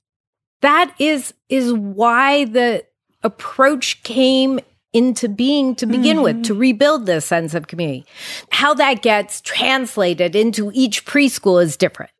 That 0.63 0.93
is 0.99 1.33
is 1.49 1.73
why 1.73 2.47
the 2.47 2.85
approach 3.23 4.03
came 4.03 4.59
into 4.93 5.29
being 5.29 5.77
to 5.77 5.87
begin 5.87 6.17
mm-hmm. 6.17 6.39
with 6.39 6.45
to 6.45 6.55
rebuild 6.55 7.07
this 7.07 7.27
sense 7.27 7.55
of 7.55 7.69
community. 7.69 8.05
How 8.51 8.75
that 8.75 9.03
gets 9.03 9.41
translated 9.43 10.35
into 10.35 10.73
each 10.75 11.05
preschool 11.05 11.63
is 11.63 11.77
different. 11.77 12.11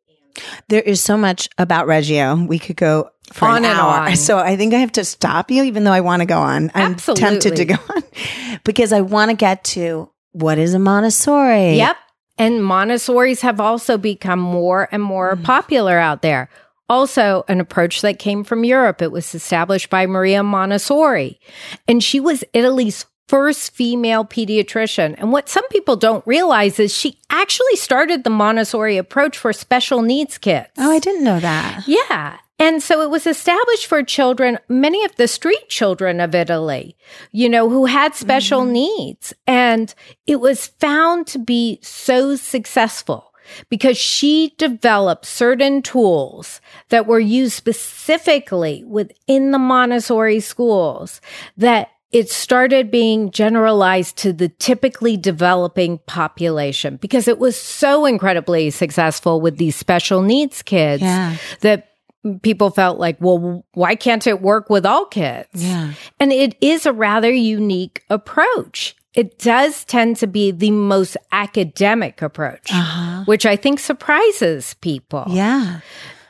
There 0.69 0.81
is 0.81 1.01
so 1.01 1.17
much 1.17 1.49
about 1.57 1.87
Reggio. 1.87 2.35
We 2.35 2.59
could 2.59 2.77
go 2.77 3.09
for 3.33 3.47
on 3.47 3.57
an 3.57 3.65
hour. 3.65 4.15
So 4.15 4.37
I 4.37 4.55
think 4.57 4.73
I 4.73 4.79
have 4.79 4.91
to 4.93 5.05
stop 5.05 5.51
you, 5.51 5.63
even 5.63 5.83
though 5.83 5.91
I 5.91 6.01
want 6.01 6.21
to 6.21 6.25
go 6.25 6.39
on. 6.39 6.71
I'm 6.73 6.93
Absolutely. 6.93 7.21
tempted 7.21 7.55
to 7.57 7.65
go 7.65 7.75
on 7.95 8.03
because 8.63 8.93
I 8.93 9.01
want 9.01 9.31
to 9.31 9.37
get 9.37 9.63
to 9.65 10.09
what 10.31 10.57
is 10.57 10.73
a 10.73 10.79
Montessori. 10.79 11.75
Yep. 11.75 11.97
And 12.37 12.61
Montessoris 12.61 13.41
have 13.41 13.59
also 13.59 13.97
become 13.97 14.39
more 14.39 14.87
and 14.91 15.01
more 15.01 15.35
mm. 15.35 15.43
popular 15.43 15.97
out 15.97 16.21
there. 16.21 16.49
Also, 16.89 17.43
an 17.47 17.59
approach 17.59 18.01
that 18.01 18.19
came 18.19 18.43
from 18.43 18.63
Europe. 18.63 19.01
It 19.01 19.11
was 19.11 19.35
established 19.35 19.89
by 19.89 20.05
Maria 20.05 20.41
Montessori, 20.41 21.37
and 21.85 22.01
she 22.01 22.21
was 22.21 22.45
Italy's 22.53 23.05
first 23.27 23.73
female 23.73 24.23
pediatrician. 24.23 25.15
And 25.17 25.33
what 25.33 25.49
some 25.49 25.67
people 25.67 25.97
don't 25.97 26.25
realize 26.25 26.79
is 26.79 26.95
she 26.95 27.19
actually 27.29 27.75
started 27.75 28.23
the 28.23 28.29
Montessori 28.29 28.95
approach 28.95 29.37
for 29.37 29.51
special 29.51 30.01
needs 30.01 30.37
kids. 30.37 30.69
Oh, 30.77 30.91
I 30.91 30.99
didn't 30.99 31.25
know 31.25 31.39
that. 31.39 31.83
Yeah. 31.87 32.37
And 32.59 32.81
so 32.81 33.01
it 33.01 33.09
was 33.09 33.27
established 33.27 33.85
for 33.85 34.01
children, 34.03 34.57
many 34.67 35.03
of 35.05 35.15
the 35.15 35.27
street 35.27 35.69
children 35.69 36.19
of 36.19 36.33
Italy, 36.33 36.95
you 37.31 37.49
know, 37.49 37.69
who 37.69 37.85
had 37.85 38.15
special 38.15 38.61
mm-hmm. 38.61 38.73
needs. 38.73 39.33
And 39.45 39.93
it 40.25 40.37
was 40.37 40.67
found 40.67 41.27
to 41.27 41.39
be 41.39 41.79
so 41.83 42.35
successful 42.35 43.33
because 43.69 43.97
she 43.97 44.53
developed 44.57 45.25
certain 45.25 45.81
tools 45.81 46.59
that 46.89 47.07
were 47.07 47.19
used 47.19 47.53
specifically 47.53 48.83
within 48.85 49.51
the 49.51 49.59
Montessori 49.59 50.39
schools 50.39 51.21
that 51.55 51.91
it 52.11 52.29
started 52.29 52.89
being 52.89 53.31
generalized 53.31 54.17
to 54.17 54.31
the 54.31 54.47
typically 54.47 55.17
developing 55.17 55.99
population 56.07 56.95
because 56.97 57.27
it 57.27 57.37
was 57.37 57.59
so 57.59 58.05
incredibly 58.05 58.69
successful 58.69 59.41
with 59.41 59.57
these 59.57 59.75
special 59.75 60.21
needs 60.21 60.61
kids 60.61 61.03
yeah. 61.03 61.35
that 61.61 61.96
people 62.41 62.69
felt 62.69 62.99
like, 62.99 63.17
well, 63.19 63.65
why 63.73 63.95
can't 63.95 64.25
it 64.27 64.41
work 64.41 64.69
with 64.69 64.85
all 64.85 65.05
kids? 65.05 65.49
Yeah. 65.53 65.93
And 66.19 66.31
it 66.31 66.55
is 66.61 66.85
a 66.85 66.93
rather 66.93 67.31
unique 67.31 68.03
approach. 68.09 68.95
It 69.13 69.39
does 69.39 69.83
tend 69.85 70.17
to 70.17 70.27
be 70.27 70.51
the 70.51 70.71
most 70.71 71.17
academic 71.31 72.21
approach, 72.21 72.71
uh-huh. 72.71 73.23
which 73.25 73.45
I 73.45 73.55
think 73.55 73.79
surprises 73.79 74.75
people. 74.75 75.25
Yeah. 75.29 75.79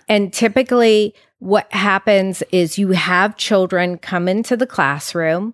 And 0.07 0.31
typically, 0.31 1.13
what 1.39 1.71
happens 1.73 2.43
is 2.51 2.77
you 2.77 2.91
have 2.91 3.35
children 3.35 3.97
come 3.97 4.27
into 4.27 4.55
the 4.55 4.67
classroom. 4.67 5.53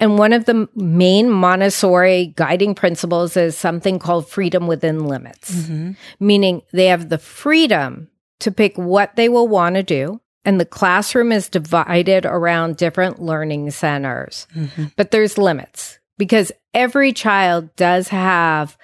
And 0.00 0.18
one 0.18 0.32
of 0.32 0.46
the 0.46 0.68
main 0.74 1.30
Montessori 1.30 2.32
guiding 2.34 2.74
principles 2.74 3.36
is 3.36 3.56
something 3.56 4.00
called 4.00 4.28
freedom 4.28 4.66
within 4.66 5.04
limits, 5.04 5.54
mm-hmm. 5.54 5.92
meaning 6.18 6.62
they 6.72 6.86
have 6.86 7.08
the 7.08 7.18
freedom 7.18 8.08
to 8.40 8.50
pick 8.50 8.76
what 8.76 9.16
they 9.16 9.28
will 9.28 9.48
want 9.48 9.76
to 9.76 9.82
do. 9.82 10.20
And 10.44 10.58
the 10.58 10.66
classroom 10.66 11.32
is 11.32 11.48
divided 11.48 12.24
around 12.24 12.78
different 12.78 13.20
learning 13.20 13.70
centers. 13.70 14.46
Mm-hmm. 14.56 14.86
But 14.96 15.10
there's 15.10 15.36
limits 15.36 15.98
because 16.16 16.50
every 16.72 17.12
child 17.12 17.74
does 17.76 18.08
have 18.08 18.76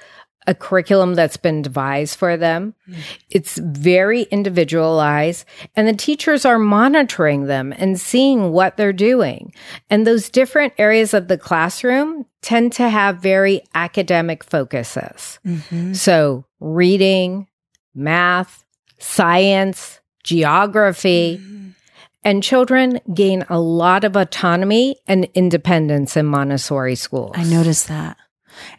a 0.46 0.54
curriculum 0.54 1.14
that's 1.14 1.36
been 1.36 1.62
devised 1.62 2.18
for 2.18 2.36
them. 2.36 2.74
Mm-hmm. 2.88 3.00
It's 3.30 3.58
very 3.58 4.22
individualized 4.24 5.44
and 5.74 5.88
the 5.88 5.92
teachers 5.92 6.44
are 6.44 6.58
monitoring 6.58 7.46
them 7.46 7.74
and 7.76 7.98
seeing 7.98 8.52
what 8.52 8.76
they're 8.76 8.92
doing. 8.92 9.52
And 9.90 10.06
those 10.06 10.28
different 10.28 10.74
areas 10.78 11.14
of 11.14 11.28
the 11.28 11.38
classroom 11.38 12.26
tend 12.42 12.72
to 12.74 12.88
have 12.88 13.18
very 13.18 13.62
academic 13.74 14.44
focuses. 14.44 15.40
Mm-hmm. 15.44 15.94
So 15.94 16.44
reading, 16.60 17.48
math, 17.94 18.64
science, 18.98 20.00
geography. 20.24 21.38
Mm-hmm. 21.40 21.68
And 22.24 22.42
children 22.42 22.98
gain 23.14 23.44
a 23.48 23.60
lot 23.60 24.02
of 24.02 24.16
autonomy 24.16 24.96
and 25.06 25.28
independence 25.34 26.16
in 26.16 26.26
Montessori 26.26 26.96
schools. 26.96 27.36
I 27.36 27.44
noticed 27.44 27.86
that. 27.86 28.16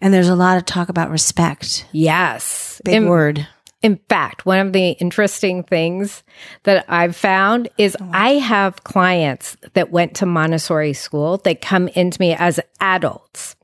And 0.01 0.13
there's 0.13 0.27
a 0.27 0.35
lot 0.35 0.57
of 0.57 0.65
talk 0.65 0.89
about 0.89 1.09
respect. 1.09 1.85
Yes. 1.93 2.81
Big 2.83 2.95
in, 2.95 3.07
word. 3.07 3.47
In 3.81 3.99
fact, 4.09 4.45
one 4.45 4.59
of 4.59 4.73
the 4.73 4.91
interesting 4.91 5.63
things 5.63 6.23
that 6.63 6.83
I've 6.89 7.15
found 7.15 7.69
is 7.77 7.95
oh, 7.99 8.09
I 8.11 8.31
have 8.31 8.83
clients 8.83 9.55
that 9.73 9.91
went 9.91 10.15
to 10.17 10.25
Montessori 10.25 10.93
school 10.93 11.37
that 11.39 11.61
come 11.61 11.87
into 11.89 12.19
me 12.19 12.33
as 12.33 12.59
adults. 12.79 13.55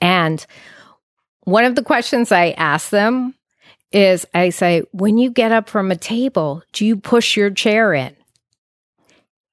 And 0.00 0.44
one 1.44 1.64
of 1.64 1.74
the 1.74 1.84
questions 1.84 2.32
I 2.32 2.50
ask 2.52 2.90
them 2.90 3.34
is 3.92 4.26
I 4.34 4.50
say, 4.50 4.82
when 4.92 5.18
you 5.18 5.30
get 5.30 5.52
up 5.52 5.68
from 5.68 5.90
a 5.90 5.96
table, 5.96 6.62
do 6.72 6.84
you 6.84 6.96
push 6.96 7.36
your 7.36 7.50
chair 7.50 7.94
in? 7.94 8.14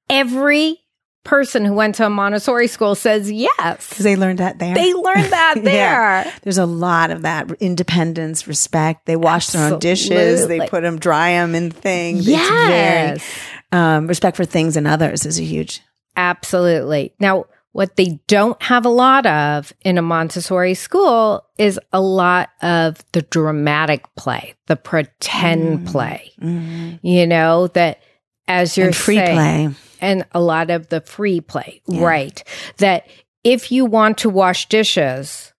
Every 0.10 0.80
person 1.24 1.64
who 1.64 1.74
went 1.74 1.96
to 1.96 2.06
a 2.06 2.10
Montessori 2.10 2.68
school 2.68 2.96
says 2.96 3.32
yes. 3.32 3.90
Because 3.90 4.04
they 4.04 4.16
learned 4.16 4.40
that 4.40 4.60
there. 4.60 4.76
They 4.76 4.94
learned 4.94 5.32
that 5.32 5.56
there. 5.64 5.74
yeah. 5.74 6.34
There's 6.42 6.58
a 6.58 6.66
lot 6.66 7.12
of 7.12 7.22
that 7.22 7.50
independence, 7.62 8.46
respect. 8.48 9.06
They 9.06 9.16
wash 9.16 9.48
Absolutely. 9.48 9.70
their 9.70 9.74
own 9.76 9.80
dishes. 9.80 10.48
They 10.48 10.68
put 10.68 10.82
them, 10.82 11.00
dry 11.00 11.32
them 11.32 11.56
in 11.56 11.72
things. 11.72 12.28
Yes. 12.28 13.24
Very, 13.72 13.82
um, 13.82 14.08
respect 14.08 14.36
for 14.38 14.46
things 14.46 14.76
and 14.76 14.86
others 14.86 15.26
is 15.26 15.40
a 15.40 15.44
huge. 15.44 15.82
Absolutely. 16.16 17.14
Now, 17.20 17.46
what 17.74 17.96
they 17.96 18.20
don't 18.28 18.62
have 18.62 18.86
a 18.86 18.90
lot 18.90 19.26
of 19.26 19.74
in 19.82 19.98
a 19.98 20.02
Montessori 20.02 20.76
school 20.76 21.44
is 21.58 21.80
a 21.92 22.00
lot 22.00 22.50
of 22.62 23.04
the 23.12 23.24
dramatic 23.24 24.06
play, 24.16 24.54
the 24.68 24.76
pretend 24.76 25.80
mm. 25.80 25.92
play. 25.92 26.32
Mm. 26.40 27.00
You 27.02 27.28
know, 27.28 27.68
that 27.68 28.02
as 28.48 28.78
you're 28.78 28.88
and 28.88 28.96
free 28.96 29.18
saying, 29.18 29.36
play. 29.36 29.70
And 30.00 30.26
a 30.34 30.40
lot 30.40 30.70
of 30.70 30.90
the 30.90 31.02
free 31.02 31.42
play, 31.42 31.82
yeah. 31.88 32.04
right? 32.04 32.44
That 32.78 33.08
if 33.44 33.72
you 33.72 33.86
want 33.86 34.20
to 34.20 34.30
wash 34.30 34.70
dishes 34.70 35.52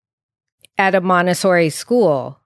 at 0.78 0.94
a 0.94 1.00
Montessori 1.00 1.70
school, 1.70 2.40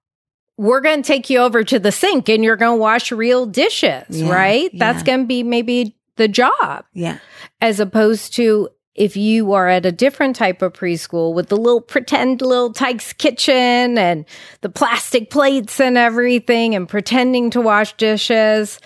we're 0.57 0.81
going 0.81 1.03
to 1.03 1.07
take 1.07 1.29
you 1.29 1.41
over 1.41 1.63
to 1.63 1.79
the 1.79 1.93
sink 1.93 2.31
and 2.31 2.43
you're 2.43 2.57
going 2.57 2.79
to 2.79 2.81
wash 2.81 3.13
real 3.13 3.45
dishes, 3.45 4.05
yeah, 4.09 4.33
right? 4.33 4.71
Yeah. 4.73 4.79
That's 4.79 5.03
going 5.03 5.21
to 5.21 5.27
be 5.27 5.43
maybe 5.43 5.95
the 6.17 6.27
job. 6.27 6.85
Yeah. 6.95 7.19
As 7.61 7.81
opposed 7.81 8.35
to 8.35 8.71
if 8.99 9.17
you 9.17 9.53
are 9.53 9.69
at 9.69 9.87
a 9.87 9.93
different 9.93 10.37
type 10.37 10.61
of 10.61 10.73
preschool 10.73 11.33
with 11.33 11.49
the 11.49 11.57
little 11.57 11.81
pretend 11.81 12.43
Little 12.43 12.73
Tikes 12.73 13.13
kitchen 13.13 13.97
and 13.97 14.25
the 14.61 14.69
plastic 14.69 15.31
plates 15.31 15.81
and 15.81 15.97
everything 15.97 16.75
and 16.75 16.89
pretending 16.89 17.51
to 17.51 17.61
wash 17.61 17.97
dishes, 17.97 18.81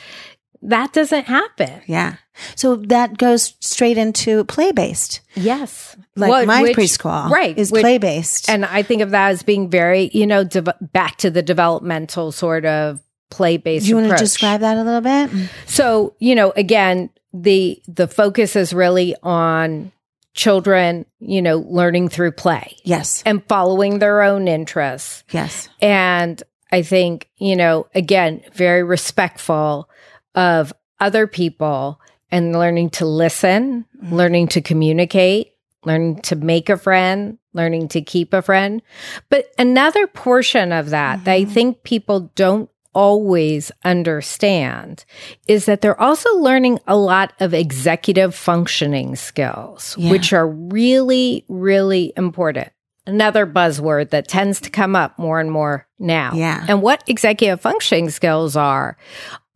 that 0.62 0.92
doesn't 0.92 1.24
happen. 1.24 1.82
Yeah. 1.86 2.16
So 2.54 2.76
that 2.76 3.18
goes 3.18 3.54
straight 3.60 3.98
into 3.98 4.44
play 4.44 4.72
based. 4.72 5.20
Yes. 5.34 5.96
Like 6.14 6.30
well, 6.30 6.46
my 6.46 6.62
which, 6.62 6.76
preschool 6.76 7.30
right, 7.30 7.56
is 7.56 7.70
play 7.70 7.98
based. 7.98 8.48
And 8.48 8.64
I 8.64 8.82
think 8.82 9.02
of 9.02 9.10
that 9.10 9.30
as 9.30 9.42
being 9.42 9.70
very, 9.70 10.10
you 10.12 10.26
know, 10.26 10.44
de- 10.44 10.62
back 10.80 11.16
to 11.18 11.30
the 11.30 11.42
developmental 11.42 12.32
sort 12.32 12.64
of 12.64 13.02
play 13.30 13.56
based. 13.56 13.86
Do 13.86 13.90
you 13.90 13.98
approach. 13.98 14.08
want 14.10 14.18
to 14.18 14.24
describe 14.24 14.60
that 14.60 14.76
a 14.76 14.82
little 14.82 15.00
bit? 15.00 15.30
So, 15.66 16.14
you 16.18 16.34
know, 16.34 16.52
again, 16.54 17.10
the 17.32 17.82
the 17.88 18.06
focus 18.06 18.56
is 18.56 18.72
really 18.74 19.14
on 19.22 19.90
children, 20.34 21.04
you 21.18 21.42
know, 21.42 21.58
learning 21.68 22.08
through 22.08 22.32
play. 22.32 22.76
Yes. 22.84 23.22
And 23.26 23.46
following 23.48 23.98
their 23.98 24.22
own 24.22 24.48
interests. 24.48 25.24
Yes. 25.30 25.68
And 25.80 26.42
I 26.70 26.82
think, 26.82 27.28
you 27.36 27.54
know, 27.54 27.86
again, 27.94 28.42
very 28.54 28.82
respectful 28.82 29.88
of 30.34 30.72
other 31.00 31.26
people 31.26 32.00
and 32.30 32.52
learning 32.52 32.90
to 32.90 33.04
listen, 33.04 33.84
mm-hmm. 33.96 34.14
learning 34.14 34.48
to 34.48 34.62
communicate, 34.62 35.52
learning 35.84 36.22
to 36.22 36.36
make 36.36 36.70
a 36.70 36.78
friend, 36.78 37.38
learning 37.52 37.88
to 37.88 38.00
keep 38.00 38.32
a 38.32 38.40
friend. 38.40 38.80
But 39.28 39.52
another 39.58 40.06
portion 40.06 40.72
of 40.72 40.90
that 40.90 41.16
mm-hmm. 41.16 41.24
that 41.24 41.32
I 41.32 41.42
mm-hmm. 41.42 41.52
think 41.52 41.82
people 41.82 42.32
don't 42.34 42.70
always 42.94 43.72
understand 43.84 45.04
is 45.48 45.66
that 45.66 45.80
they're 45.80 46.00
also 46.00 46.28
learning 46.38 46.78
a 46.86 46.96
lot 46.96 47.32
of 47.40 47.54
executive 47.54 48.34
functioning 48.34 49.16
skills, 49.16 49.96
yeah. 49.98 50.10
which 50.10 50.32
are 50.32 50.48
really, 50.48 51.44
really 51.48 52.12
important. 52.16 52.70
another 53.06 53.46
buzzword 53.46 54.10
that 54.10 54.28
tends 54.28 54.60
to 54.60 54.70
come 54.70 54.94
up 54.94 55.18
more 55.18 55.40
and 55.40 55.50
more 55.50 55.86
now. 55.98 56.32
Yeah. 56.34 56.64
And 56.68 56.82
what 56.82 57.02
executive 57.06 57.60
functioning 57.60 58.10
skills 58.10 58.56
are, 58.56 58.96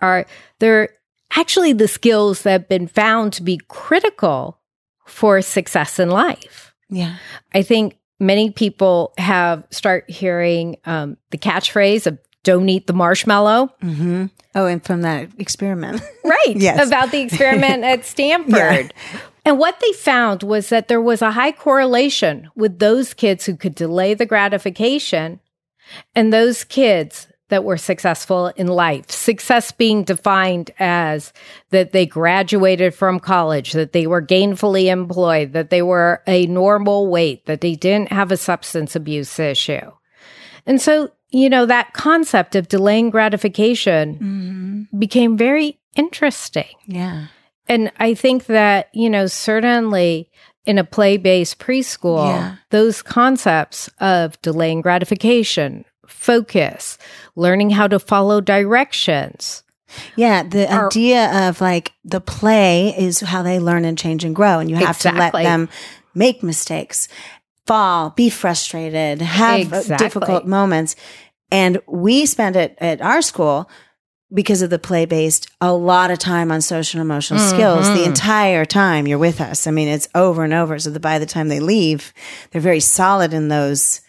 are 0.00 0.26
they're 0.59 0.90
actually 1.37 1.73
the 1.73 1.88
skills 1.88 2.43
that 2.43 2.52
have 2.52 2.69
been 2.69 2.88
found 2.88 3.33
to 3.35 3.43
be 3.43 3.61
critical 3.69 4.61
for 5.07 5.40
success 5.43 5.99
in 5.99 6.11
life. 6.11 6.75
Yeah. 6.88 7.16
I 7.55 7.62
think 7.62 7.99
many 8.19 8.50
people 8.50 9.12
have 9.19 9.64
start 9.71 10.11
hearing 10.11 10.76
um, 10.85 11.16
the 11.31 11.38
catchphrase 11.38 12.07
of 12.07 12.19
"Don't 12.46 12.68
eat 12.70 12.86
the 12.86 12.92
marshmallow." 12.92 13.72
Mm-hmm. 13.82 14.26
Oh, 14.54 14.66
and 14.66 14.82
from 14.82 15.02
that 15.02 15.28
experiment. 15.38 16.00
right 16.24 16.54
Yes. 16.56 16.86
about 16.86 17.10
the 17.10 17.20
experiment 17.20 17.84
at 17.84 18.04
Stanford. 18.14 18.94
And 19.44 19.58
what 19.58 19.78
they 19.80 19.92
found 19.92 20.42
was 20.42 20.70
that 20.70 20.88
there 20.88 21.00
was 21.00 21.20
a 21.22 21.32
high 21.32 21.52
correlation 21.52 22.50
with 22.56 22.78
those 22.78 23.12
kids 23.14 23.44
who 23.46 23.54
could 23.56 23.74
delay 23.74 24.14
the 24.14 24.26
gratification 24.26 25.40
and 26.14 26.32
those 26.32 26.64
kids 26.64 27.28
that 27.48 27.62
were 27.62 27.76
successful 27.76 28.48
in 28.56 28.66
life. 28.66 29.08
Success 29.10 29.70
being 29.70 30.02
defined 30.02 30.72
as 30.80 31.32
that 31.70 31.92
they 31.92 32.04
graduated 32.06 32.92
from 32.92 33.20
college, 33.20 33.72
that 33.74 33.92
they 33.92 34.06
were 34.08 34.20
gainfully 34.22 34.86
employed, 34.86 35.52
that 35.52 35.70
they 35.70 35.82
were 35.82 36.22
a 36.26 36.46
normal 36.46 37.06
weight, 37.08 37.46
that 37.46 37.60
they 37.60 37.76
didn't 37.76 38.10
have 38.10 38.32
a 38.32 38.36
substance 38.36 38.96
abuse 38.96 39.38
issue. 39.38 39.92
And 40.66 40.80
so, 40.82 41.10
you 41.30 41.50
know, 41.50 41.66
that 41.66 41.92
concept 41.92 42.54
of 42.54 42.68
delaying 42.68 43.11
gratification 43.11 44.14
mm-hmm. 44.14 44.99
became 44.99 45.37
very 45.37 45.78
interesting. 45.95 46.75
Yeah. 46.87 47.26
And 47.68 47.90
I 47.99 48.14
think 48.14 48.47
that, 48.47 48.88
you 48.92 49.11
know, 49.11 49.26
certainly 49.26 50.30
in 50.64 50.78
a 50.78 50.85
play 50.85 51.16
based 51.16 51.59
preschool, 51.59 52.28
Yeah. 52.28 52.56
those 52.71 53.02
concepts 53.02 53.88
of 54.00 54.40
delaying 54.42 54.83
gratification, 54.83 55.85
focus, 56.06 56.99
learning 57.35 57.71
how 57.71 57.88
to 57.88 57.99
follow 57.99 58.40
directions. 58.40 59.62
Yeah, 60.16 60.42
the 60.42 60.73
Or- 60.73 60.87
idea 60.87 61.49
of 61.49 61.61
like 61.61 61.92
the 62.04 62.21
play 62.21 62.95
is 62.97 63.21
how 63.21 63.42
they 63.42 63.59
learn 63.59 63.85
and 63.85 63.97
change 63.97 64.25
and 64.25 64.35
grow, 64.35 64.59
and 64.59 64.68
you 64.68 64.76
have 64.76 64.99
to 65.00 65.12
let 65.12 65.33
them 65.33 65.68
make 66.14 66.42
mistakes, 66.42 67.09
fall, 67.66 68.11
be 68.11 68.30
frustrated, 68.30 69.20
have 69.20 69.73
uh, 69.73 69.76
Exactly. 69.76 70.06
difficult 70.06 70.46
moments. 70.46 70.96
And 71.50 71.80
we 71.87 72.26
spend 72.26 72.56
it 72.56 72.76
at 72.78 73.00
our 73.00 73.23
school 73.23 73.68
because 74.35 74.61
of 74.61 74.70
the 74.70 74.78
play 74.78 75.06
based 75.06 75.49
a 75.61 75.73
lot 75.73 76.11
of 76.11 76.18
time 76.18 76.50
on 76.50 76.61
social 76.61 77.00
and 77.00 77.06
emotional 77.06 77.38
skills 77.38 77.87
the 77.94 78.04
entire 78.04 78.64
time 78.64 79.06
you're 79.06 79.18
with 79.18 79.40
us. 79.40 79.66
I 79.68 79.70
mean, 79.70 79.87
it's 79.87 80.08
over 80.16 80.42
and 80.42 80.52
over. 80.52 80.78
So 80.80 80.90
that 80.90 81.00
by 81.00 81.20
the 81.20 81.26
time 81.26 81.49
they 81.49 81.61
leave, 81.61 82.12
they're 82.50 82.61
very 82.61 82.80
solid 82.80 83.32
in 83.32 83.49
those 83.49 84.00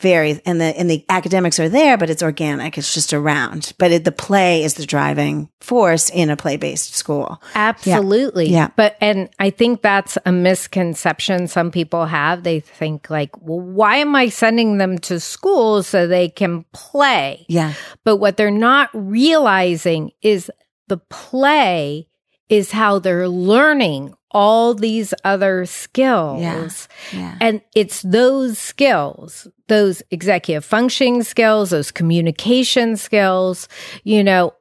very 0.00 0.40
and 0.44 0.60
the 0.60 0.78
and 0.78 0.90
the 0.90 1.04
academics 1.08 1.60
are 1.60 1.68
there, 1.68 1.96
but 1.96 2.10
it's 2.10 2.22
organic. 2.22 2.78
It's 2.78 2.94
just 2.94 3.12
around. 3.12 3.72
But 3.78 3.92
it, 3.92 4.04
the 4.04 4.12
play 4.12 4.64
is 4.64 4.74
the 4.74 4.86
driving 4.86 5.48
force 5.60 6.10
in 6.10 6.30
a 6.30 6.36
play 6.36 6.56
based 6.56 6.94
school. 6.94 7.42
Absolutely. 7.54 8.48
Yeah. 8.48 8.70
But, 8.76 8.96
and 9.00 9.28
I 9.38 9.50
think 9.50 9.82
that's 9.82 10.16
a 10.24 10.32
misconception 10.32 11.48
some 11.48 11.70
people 11.70 12.06
have. 12.06 12.42
They 12.42 12.60
think, 12.60 13.10
like, 13.10 13.30
well, 13.40 13.60
why 13.60 13.96
am 13.96 14.16
I 14.16 14.28
sending 14.28 14.78
them 14.78 14.98
to 15.00 15.20
school 15.20 15.82
so 15.82 16.06
they 16.06 16.28
can 16.28 16.64
play? 16.72 17.44
Yeah, 17.48 17.74
But 18.04 18.16
what 18.16 18.36
they're 18.36 18.50
not 18.50 18.90
realizing 18.94 20.12
is 20.22 20.50
the 20.88 20.98
play 20.98 22.08
is 22.48 22.72
how 22.72 22.98
they're 22.98 23.28
learning 23.28 24.14
all 24.30 24.74
these 24.74 25.12
other 25.24 25.66
skills. 25.66 26.40
Yeah. 26.40 26.68
yeah, 27.12 27.38
And 27.40 27.62
it's 27.74 28.02
those 28.02 28.58
skills, 28.58 29.48
those 29.68 30.02
executive 30.10 30.64
functioning 30.64 31.22
skills, 31.22 31.70
those 31.70 31.90
communication 31.90 32.96
skills, 32.96 33.68
you 34.04 34.22
know, 34.22 34.54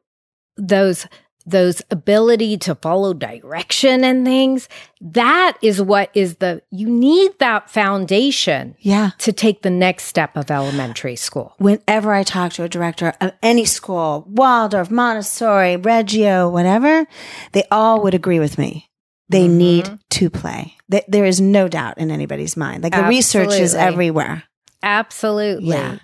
those 0.57 1.07
those 1.45 1.81
ability 1.89 2.57
to 2.57 2.75
follow 2.75 3.13
direction 3.13 4.03
and 4.03 4.25
things. 4.25 4.69
That 5.01 5.57
is 5.61 5.81
what 5.81 6.11
is 6.13 6.35
the 6.35 6.61
you 6.69 6.87
need 6.87 7.37
that 7.39 7.69
foundation 7.69 8.75
yeah. 8.79 9.11
to 9.19 9.33
take 9.33 9.61
the 9.61 9.69
next 9.69 10.05
step 10.05 10.35
of 10.35 10.51
elementary 10.51 11.15
school. 11.15 11.55
Whenever 11.57 12.13
I 12.13 12.23
talk 12.23 12.53
to 12.53 12.63
a 12.63 12.69
director 12.69 13.13
of 13.19 13.31
any 13.41 13.65
school, 13.65 14.25
Waldorf, 14.27 14.91
Montessori, 14.91 15.77
Reggio, 15.77 16.49
whatever, 16.49 17.07
they 17.53 17.63
all 17.71 18.01
would 18.03 18.13
agree 18.13 18.39
with 18.39 18.57
me. 18.57 18.88
They 19.29 19.47
need 19.47 19.87
to 20.11 20.29
play. 20.29 20.75
Th- 20.91 21.05
There 21.07 21.25
is 21.25 21.39
no 21.39 21.67
doubt 21.67 21.97
in 21.97 22.11
anybody's 22.11 22.57
mind. 22.57 22.83
Like 22.83 22.93
the 22.95 23.03
research 23.03 23.53
is 23.53 23.75
everywhere. 23.75 24.43
Absolutely. 24.81 25.69
Yeah. 25.69 25.97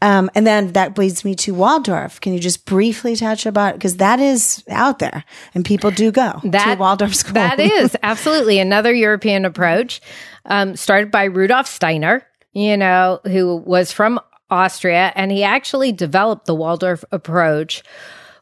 Um, 0.00 0.30
and 0.34 0.46
then 0.46 0.72
that 0.72 0.96
leads 0.96 1.24
me 1.24 1.34
to 1.36 1.52
Waldorf. 1.54 2.20
Can 2.20 2.32
you 2.32 2.38
just 2.40 2.64
briefly 2.64 3.14
touch 3.16 3.44
about 3.46 3.74
because 3.74 3.98
that 3.98 4.18
is 4.18 4.64
out 4.70 4.98
there 4.98 5.24
and 5.54 5.64
people 5.64 5.90
do 5.90 6.10
go 6.10 6.40
to 6.42 6.76
Waldorf 6.78 7.14
school. 7.14 7.34
That 7.34 7.60
is 7.60 7.96
absolutely 8.02 8.58
another 8.60 8.92
European 8.94 9.44
approach, 9.44 10.00
um, 10.46 10.74
started 10.74 11.10
by 11.10 11.24
Rudolf 11.24 11.66
Steiner, 11.66 12.26
you 12.52 12.76
know, 12.78 13.20
who 13.24 13.56
was 13.56 13.92
from 13.92 14.18
Austria, 14.50 15.12
and 15.14 15.30
he 15.30 15.44
actually 15.44 15.92
developed 15.92 16.46
the 16.46 16.54
Waldorf 16.54 17.04
approach 17.12 17.82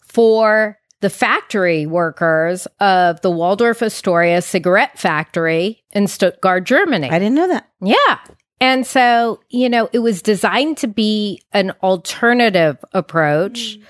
for 0.05 0.79
the 1.00 1.11
factory 1.11 1.87
workers 1.87 2.66
of 2.80 3.20
the 3.20 3.30
Waldorf 3.30 3.82
Astoria 3.82 4.40
cigarette 4.42 4.98
factory 4.98 5.82
in 5.92 6.06
Stuttgart, 6.06 6.64
Germany. 6.64 7.11
I 7.11 7.18
didn't 7.18 7.35
know 7.35 7.48
that. 7.48 7.68
Yeah. 7.80 8.18
And 8.61 8.87
so, 8.87 9.40
you 9.50 9.68
know, 9.68 9.88
it 9.92 9.98
was 9.98 10.22
designed 10.22 10.78
to 10.78 10.87
be 10.87 11.42
an 11.52 11.72
alternative 11.82 12.82
approach 12.92 13.78
mm. 13.78 13.82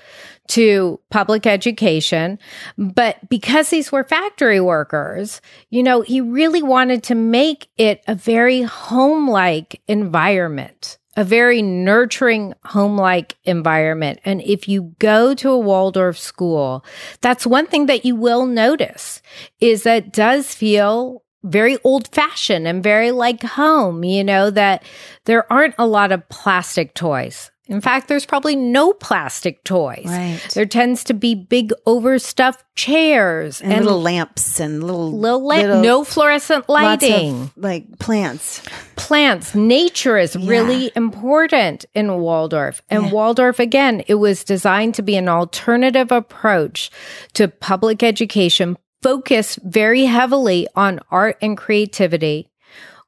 to 0.49 0.99
public 1.09 1.47
education. 1.47 2.37
But 2.77 3.29
because 3.29 3.69
these 3.69 3.91
were 3.91 4.03
factory 4.03 4.59
workers, 4.59 5.41
you 5.69 5.83
know, 5.83 6.01
he 6.01 6.19
really 6.19 6.61
wanted 6.61 7.03
to 7.03 7.15
make 7.15 7.69
it 7.77 8.03
a 8.07 8.15
very 8.15 8.63
home 8.63 9.29
like 9.29 9.81
environment. 9.87 10.97
A 11.17 11.23
very 11.23 11.61
nurturing 11.61 12.53
home 12.63 12.95
like 12.95 13.35
environment. 13.43 14.19
And 14.23 14.41
if 14.43 14.69
you 14.69 14.95
go 14.99 15.33
to 15.33 15.49
a 15.49 15.59
Waldorf 15.59 16.17
school, 16.17 16.85
that's 17.21 17.45
one 17.45 17.65
thing 17.65 17.87
that 17.87 18.05
you 18.05 18.15
will 18.15 18.45
notice 18.45 19.21
is 19.59 19.83
that 19.83 20.13
does 20.13 20.53
feel 20.53 21.23
very 21.43 21.77
old 21.83 22.07
fashioned 22.13 22.67
and 22.67 22.83
very 22.83 23.11
like 23.11 23.43
home, 23.43 24.03
you 24.03 24.23
know, 24.23 24.49
that 24.51 24.83
there 25.25 25.51
aren't 25.51 25.75
a 25.77 25.87
lot 25.87 26.11
of 26.11 26.27
plastic 26.29 26.93
toys. 26.93 27.51
In 27.69 27.81
fact, 27.81 28.07
there's 28.07 28.25
probably 28.25 28.55
no 28.55 28.93
plastic 28.93 29.63
toys. 29.63 30.05
Right. 30.05 30.39
There 30.53 30.65
tends 30.65 31.03
to 31.05 31.13
be 31.13 31.35
big 31.35 31.71
overstuffed 31.85 32.63
chairs 32.75 33.61
And, 33.61 33.83
little 33.85 34.01
lamps 34.01 34.59
and 34.59 34.83
little 34.83 35.11
little 35.11 35.45
lamp, 35.45 35.63
little- 35.63 35.81
no 35.81 36.03
fluorescent 36.03 36.69
lots 36.69 37.03
of, 37.03 37.09
lighting, 37.09 37.51
like 37.57 37.99
plants. 37.99 38.61
plants. 38.95 39.53
Nature 39.55 40.17
is 40.17 40.35
really 40.35 40.91
important 40.95 41.85
in 41.93 42.19
Waldorf. 42.19 42.81
And 42.89 43.05
Yeah. 43.05 43.11
Waldorf, 43.11 43.59
again, 43.59 44.03
it 44.07 44.15
was 44.15 44.43
designed 44.43 44.95
to 44.95 45.01
be 45.01 45.15
an 45.17 45.27
alternative 45.27 46.11
approach 46.11 46.89
to 47.33 47.47
public 47.47 48.03
education, 48.03 48.77
focused 49.03 49.59
very 49.63 50.05
heavily 50.05 50.67
on 50.75 50.99
art 51.11 51.37
and 51.41 51.57
creativity, 51.57 52.49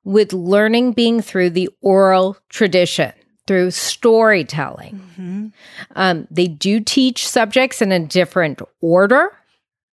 with 0.04 0.34
learning 0.34 0.94
being 0.94 1.22
through 1.22 1.50
the 1.52 1.70
oral 1.82 2.38
tradition, 2.50 3.12
through 3.50 3.72
storytelling. 3.72 4.94
Mm-hmm. 4.94 5.48
Um, 5.96 6.28
they 6.30 6.46
do 6.46 6.80
teach 6.80 7.28
subjects 7.28 7.82
in 7.82 7.92
a 7.92 8.00
different 8.00 8.62
order 8.80 9.32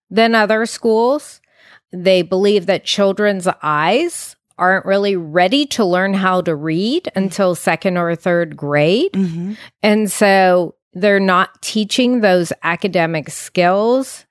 than 0.08 0.36
other 0.36 0.66
schools. 0.66 1.40
They 1.92 2.22
believe 2.22 2.66
that 2.66 2.84
children's 2.84 3.48
eyes 3.60 4.36
aren't 4.56 4.86
really 4.86 5.16
ready 5.16 5.66
to 5.66 5.84
learn 5.84 6.14
how 6.14 6.42
to 6.42 6.54
read 6.54 7.10
until 7.16 7.56
second 7.56 7.96
or 7.96 8.14
third 8.14 8.56
grade. 8.56 9.14
Mm-hmm. 9.14 9.54
And 9.82 10.12
so 10.12 10.76
they're 10.92 11.18
not 11.18 11.60
teaching 11.60 12.20
those 12.20 12.52
academic 12.62 13.30
skills, 13.30 14.26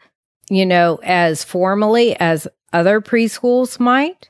you 0.50 0.66
know, 0.66 0.98
as 1.04 1.44
formally 1.44 2.16
as 2.22 2.48
other 2.72 3.02
preschools 3.02 3.82
might. 3.82 4.30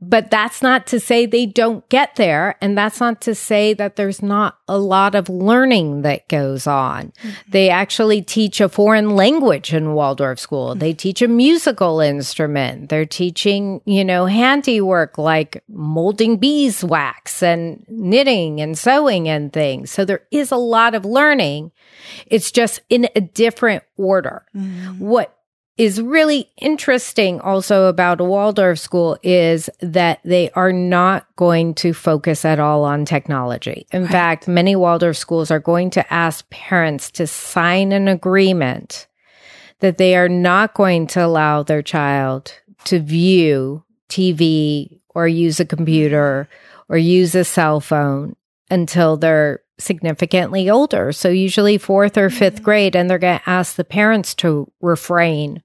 But 0.00 0.30
that's 0.30 0.60
not 0.60 0.86
to 0.88 1.00
say 1.00 1.24
they 1.24 1.46
don't 1.46 1.88
get 1.88 2.16
there. 2.16 2.56
And 2.60 2.76
that's 2.76 3.00
not 3.00 3.20
to 3.22 3.34
say 3.34 3.72
that 3.74 3.96
there's 3.96 4.22
not 4.22 4.58
a 4.68 4.78
lot 4.78 5.14
of 5.14 5.28
learning 5.28 6.02
that 6.02 6.28
goes 6.28 6.66
on. 6.66 7.12
Mm-hmm. 7.18 7.30
They 7.48 7.70
actually 7.70 8.20
teach 8.20 8.60
a 8.60 8.68
foreign 8.68 9.10
language 9.10 9.72
in 9.72 9.94
Waldorf 9.94 10.38
school. 10.38 10.74
They 10.74 10.90
mm-hmm. 10.90 10.96
teach 10.96 11.22
a 11.22 11.28
musical 11.28 12.00
instrument. 12.00 12.90
They're 12.90 13.06
teaching, 13.06 13.80
you 13.86 14.04
know, 14.04 14.26
handiwork 14.26 15.16
like 15.16 15.62
molding 15.68 16.36
beeswax 16.36 17.42
and 17.42 17.84
knitting 17.88 18.60
and 18.60 18.76
sewing 18.76 19.28
and 19.28 19.52
things. 19.52 19.90
So 19.90 20.04
there 20.04 20.24
is 20.30 20.50
a 20.50 20.56
lot 20.56 20.94
of 20.94 21.04
learning. 21.04 21.72
It's 22.26 22.52
just 22.52 22.80
in 22.90 23.08
a 23.16 23.20
different 23.20 23.82
order. 23.96 24.44
Mm-hmm. 24.54 24.98
What 24.98 25.35
is 25.76 26.00
really 26.00 26.50
interesting 26.56 27.40
also 27.40 27.84
about 27.84 28.20
a 28.20 28.24
Waldorf 28.24 28.78
school 28.78 29.18
is 29.22 29.68
that 29.80 30.20
they 30.24 30.50
are 30.52 30.72
not 30.72 31.26
going 31.36 31.74
to 31.74 31.92
focus 31.92 32.44
at 32.44 32.58
all 32.58 32.84
on 32.84 33.04
technology. 33.04 33.86
In 33.92 34.02
right. 34.02 34.10
fact, 34.10 34.48
many 34.48 34.74
Waldorf 34.74 35.16
schools 35.16 35.50
are 35.50 35.60
going 35.60 35.90
to 35.90 36.12
ask 36.12 36.48
parents 36.48 37.10
to 37.12 37.26
sign 37.26 37.92
an 37.92 38.08
agreement 38.08 39.06
that 39.80 39.98
they 39.98 40.16
are 40.16 40.28
not 40.28 40.72
going 40.74 41.06
to 41.08 41.24
allow 41.24 41.62
their 41.62 41.82
child 41.82 42.54
to 42.84 42.98
view 42.98 43.84
TV 44.08 45.00
or 45.14 45.28
use 45.28 45.60
a 45.60 45.66
computer 45.66 46.48
or 46.88 46.96
use 46.96 47.34
a 47.34 47.44
cell 47.44 47.80
phone 47.80 48.34
until 48.70 49.16
they're 49.16 49.60
significantly 49.78 50.70
older. 50.70 51.12
So 51.12 51.28
usually 51.28 51.78
fourth 51.78 52.16
or 52.16 52.30
fifth 52.30 52.62
grade, 52.62 52.96
and 52.96 53.10
they're 53.10 53.18
going 53.18 53.38
to 53.38 53.50
ask 53.50 53.76
the 53.76 53.84
parents 53.84 54.34
to 54.36 54.70
refrain 54.80 55.62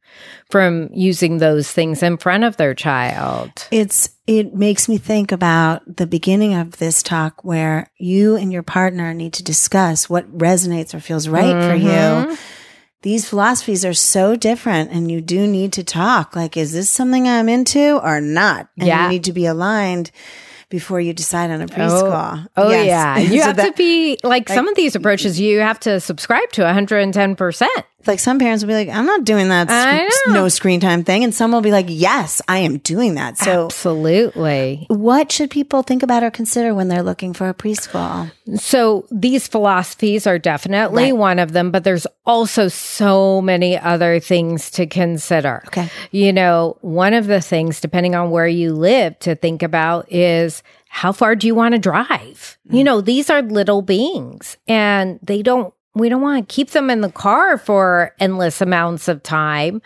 from 0.50 0.90
using 0.94 1.38
those 1.38 1.72
things 1.72 2.04
in 2.04 2.18
front 2.18 2.44
of 2.44 2.58
their 2.58 2.74
child. 2.74 3.68
It's, 3.72 4.10
it 4.28 4.54
makes 4.54 4.90
me 4.90 4.98
think 4.98 5.32
about 5.32 5.98
the 5.98 6.08
beginning 6.08 6.54
of 6.54 6.78
this 6.78 7.02
talk 7.02 7.44
where 7.44 7.90
you 7.98 8.36
and 8.36 8.52
your 8.52 8.64
partner 8.64 9.14
need 9.14 9.34
to 9.34 9.44
discuss 9.44 10.10
what 10.10 10.38
resonates 10.38 10.94
or 10.94 11.00
feels 11.00 11.28
right 11.28 11.56
mm-hmm. 11.56 11.70
for 11.70 11.76
you. 11.76 11.90
Mm-hmm. 11.90 12.36
These 13.04 13.28
philosophies 13.28 13.84
are 13.84 13.96
so 13.96 14.36
different 14.36 14.92
and 14.92 15.10
you 15.10 15.22
do 15.22 15.48
need 15.48 15.74
to 15.74 15.84
talk. 15.84 16.36
Like, 16.36 16.56
is 16.56 16.72
this 16.74 16.90
something 16.90 17.28
I'm 17.28 17.50
into 17.50 17.98
or 17.98 18.22
not? 18.22 18.68
And 18.78 18.88
yeah. 18.88 19.06
you 19.06 19.10
need 19.10 19.24
to 19.24 19.34
be 19.34 19.48
aligned 19.48 20.12
before 20.72 21.00
you 21.00 21.14
decide 21.14 21.52
on 21.52 21.62
a 21.62 21.68
preschool. 21.68 22.48
Oh, 22.58 22.66
oh 22.66 22.70
yes. 22.72 22.88
yeah. 22.88 23.18
You 23.32 23.42
so 23.42 23.48
have 23.48 23.58
that, 23.58 23.66
to 23.68 23.74
be 23.74 24.18
like, 24.24 24.50
like, 24.50 24.50
some 24.50 24.68
of 24.68 24.76
these 24.76 24.96
approaches, 24.96 25.40
you 25.40 25.60
have 25.60 25.80
to 25.82 26.00
subscribe 26.00 26.50
to 26.54 26.64
110%. 26.64 27.68
Like 28.08 28.20
some 28.20 28.40
parents 28.40 28.64
will 28.64 28.70
be 28.70 28.74
like, 28.74 28.90
I'm 28.90 29.06
not 29.06 29.24
doing 29.24 29.50
that 29.50 29.70
sc- 29.70 30.30
no 30.30 30.48
screen 30.48 30.80
time 30.80 31.04
thing. 31.04 31.24
And 31.24 31.34
some 31.34 31.52
will 31.52 31.62
be 31.62 31.72
like, 31.72 31.88
yes, 31.90 32.42
I 32.48 32.60
am 32.60 32.78
doing 32.80 33.16
that. 33.16 33.38
So 33.38 33.66
absolutely. 33.66 34.86
What 34.90 35.32
should 35.32 35.50
people 35.50 35.84
think 35.84 36.04
about 36.04 36.24
or 36.24 36.32
consider 36.32 36.74
when 36.74 36.88
they're 36.88 37.04
looking 37.04 37.34
for 37.34 37.50
a 37.50 37.54
preschool? 37.54 38.32
So 38.58 39.08
these 39.12 39.48
philosophies 39.48 40.28
are 40.28 40.40
definitely 40.40 41.12
right. 41.12 41.18
one 41.18 41.40
of 41.40 41.52
them, 41.54 41.72
but 41.72 41.84
there's 41.84 42.08
also 42.26 42.68
so 42.68 43.42
many 43.42 43.78
other 43.78 44.20
things 44.20 44.72
to 44.72 44.86
consider. 44.88 45.64
Okay. 45.68 45.90
You 46.12 46.34
know, 46.34 46.78
one 46.82 47.14
of 47.14 47.28
the 47.28 47.42
things, 47.42 47.82
depending 47.82 48.16
on 48.16 48.32
where 48.32 48.48
you 48.48 48.74
live, 48.74 49.18
to 49.20 49.36
think 49.36 49.64
about 49.64 50.12
is 50.12 50.64
how 50.90 51.14
far 51.14 51.36
do 51.36 51.48
you 51.48 51.56
want 51.56 51.74
to 51.74 51.80
drive? 51.80 52.58
Mm. 52.70 52.78
You 52.78 52.84
know, 52.84 53.02
these 53.02 53.30
are 53.30 53.42
little 53.42 53.82
beings 53.82 54.58
and 54.68 55.20
they 55.24 55.42
don't 55.42 55.74
we 55.94 56.08
don't 56.08 56.22
want 56.22 56.48
to 56.48 56.54
keep 56.54 56.70
them 56.70 56.90
in 56.90 57.02
the 57.02 57.12
car 57.12 57.58
for 57.58 58.16
endless 58.20 58.62
amounts 58.62 59.08
of 59.08 59.22
time, 59.24 59.82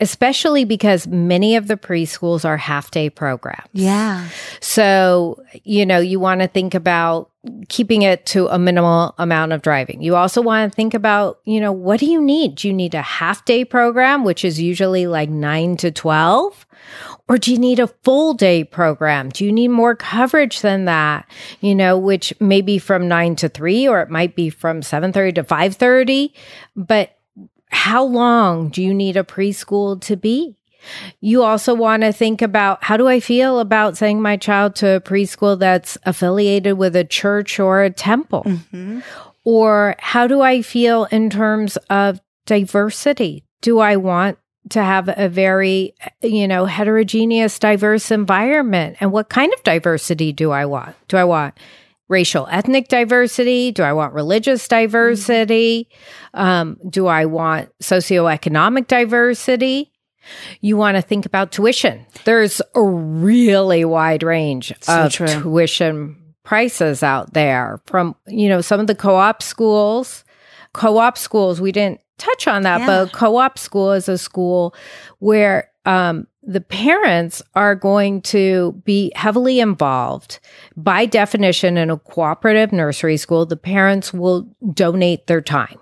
especially 0.00 0.64
because 0.64 1.06
many 1.06 1.56
of 1.56 1.66
the 1.66 1.76
preschools 1.76 2.44
are 2.44 2.56
half 2.56 2.90
day 2.90 3.10
programs. 3.10 3.68
Yeah. 3.72 4.28
So, 4.60 5.42
you 5.64 5.84
know, 5.84 5.98
you 5.98 6.18
want 6.18 6.40
to 6.40 6.48
think 6.48 6.74
about 6.74 7.30
keeping 7.68 8.02
it 8.02 8.26
to 8.26 8.48
a 8.48 8.58
minimal 8.58 9.14
amount 9.18 9.52
of 9.52 9.62
driving. 9.62 10.02
You 10.02 10.16
also 10.16 10.42
want 10.42 10.70
to 10.70 10.74
think 10.74 10.92
about, 10.94 11.40
you 11.44 11.60
know, 11.60 11.72
what 11.72 12.00
do 12.00 12.06
you 12.06 12.20
need? 12.20 12.56
Do 12.56 12.68
you 12.68 12.74
need 12.74 12.94
a 12.94 13.02
half 13.02 13.44
day 13.44 13.64
program, 13.64 14.24
which 14.24 14.44
is 14.44 14.60
usually 14.60 15.06
like 15.06 15.30
nine 15.30 15.76
to 15.78 15.90
12? 15.90 16.66
Or 17.30 17.38
do 17.38 17.52
you 17.52 17.58
need 17.58 17.78
a 17.78 17.86
full 17.86 18.34
day 18.34 18.64
program? 18.64 19.28
Do 19.28 19.44
you 19.44 19.52
need 19.52 19.68
more 19.68 19.94
coverage 19.94 20.62
than 20.62 20.86
that? 20.86 21.30
You 21.60 21.76
know, 21.76 21.96
which 21.96 22.34
may 22.40 22.60
be 22.60 22.80
from 22.80 23.06
nine 23.06 23.36
to 23.36 23.48
three, 23.48 23.86
or 23.86 24.00
it 24.00 24.10
might 24.10 24.34
be 24.34 24.50
from 24.50 24.80
7.30 24.80 25.36
to 25.36 25.44
5.30. 25.44 26.32
But 26.74 27.16
how 27.68 28.02
long 28.02 28.68
do 28.68 28.82
you 28.82 28.92
need 28.92 29.16
a 29.16 29.22
preschool 29.22 30.00
to 30.00 30.16
be? 30.16 30.56
You 31.20 31.44
also 31.44 31.72
want 31.72 32.02
to 32.02 32.12
think 32.12 32.42
about 32.42 32.82
how 32.82 32.96
do 32.96 33.06
I 33.06 33.20
feel 33.20 33.60
about 33.60 33.96
sending 33.96 34.20
my 34.20 34.36
child 34.36 34.74
to 34.76 34.96
a 34.96 35.00
preschool 35.00 35.56
that's 35.56 35.96
affiliated 36.02 36.78
with 36.78 36.96
a 36.96 37.04
church 37.04 37.60
or 37.60 37.84
a 37.84 37.90
temple? 37.90 38.42
Mm-hmm. 38.42 39.00
Or 39.44 39.94
how 40.00 40.26
do 40.26 40.40
I 40.40 40.62
feel 40.62 41.04
in 41.12 41.30
terms 41.30 41.76
of 41.90 42.20
diversity? 42.44 43.44
Do 43.60 43.78
I 43.78 43.94
want 43.98 44.38
to 44.68 44.82
have 44.82 45.08
a 45.08 45.28
very, 45.28 45.94
you 46.22 46.46
know, 46.46 46.66
heterogeneous, 46.66 47.58
diverse 47.58 48.10
environment. 48.10 48.96
And 49.00 49.10
what 49.10 49.28
kind 49.28 49.52
of 49.52 49.62
diversity 49.62 50.32
do 50.32 50.50
I 50.50 50.66
want? 50.66 50.94
Do 51.08 51.16
I 51.16 51.24
want 51.24 51.54
racial, 52.08 52.46
ethnic 52.50 52.88
diversity? 52.88 53.72
Do 53.72 53.82
I 53.82 53.92
want 53.92 54.12
religious 54.12 54.68
diversity? 54.68 55.88
Um, 56.34 56.76
do 56.88 57.06
I 57.06 57.24
want 57.24 57.70
socioeconomic 57.82 58.86
diversity? 58.86 59.92
You 60.60 60.76
want 60.76 60.96
to 60.96 61.02
think 61.02 61.24
about 61.24 61.50
tuition. 61.52 62.04
There's 62.24 62.60
a 62.74 62.82
really 62.82 63.84
wide 63.84 64.22
range 64.22 64.74
so 64.80 65.06
of 65.06 65.12
true. 65.12 65.26
tuition 65.26 66.16
prices 66.42 67.02
out 67.02 67.32
there 67.32 67.80
from, 67.86 68.14
you 68.26 68.48
know, 68.48 68.60
some 68.60 68.80
of 68.80 68.86
the 68.86 68.94
co 68.94 69.16
op 69.16 69.42
schools. 69.42 70.24
Co 70.72 70.98
op 70.98 71.16
schools, 71.16 71.60
we 71.60 71.72
didn't 71.72 72.00
touch 72.20 72.46
on 72.46 72.62
that, 72.62 72.80
yeah. 72.80 72.86
but 72.86 73.12
co 73.12 73.36
op 73.36 73.58
school 73.58 73.92
is 73.92 74.08
a 74.08 74.18
school 74.18 74.74
where 75.18 75.70
um, 75.86 76.26
the 76.42 76.60
parents 76.60 77.42
are 77.54 77.74
going 77.74 78.22
to 78.22 78.80
be 78.84 79.12
heavily 79.14 79.60
involved. 79.60 80.38
By 80.76 81.06
definition, 81.06 81.76
in 81.76 81.90
a 81.90 81.98
cooperative 81.98 82.72
nursery 82.72 83.16
school, 83.16 83.46
the 83.46 83.56
parents 83.56 84.12
will 84.12 84.48
donate 84.72 85.26
their 85.26 85.40
time 85.40 85.78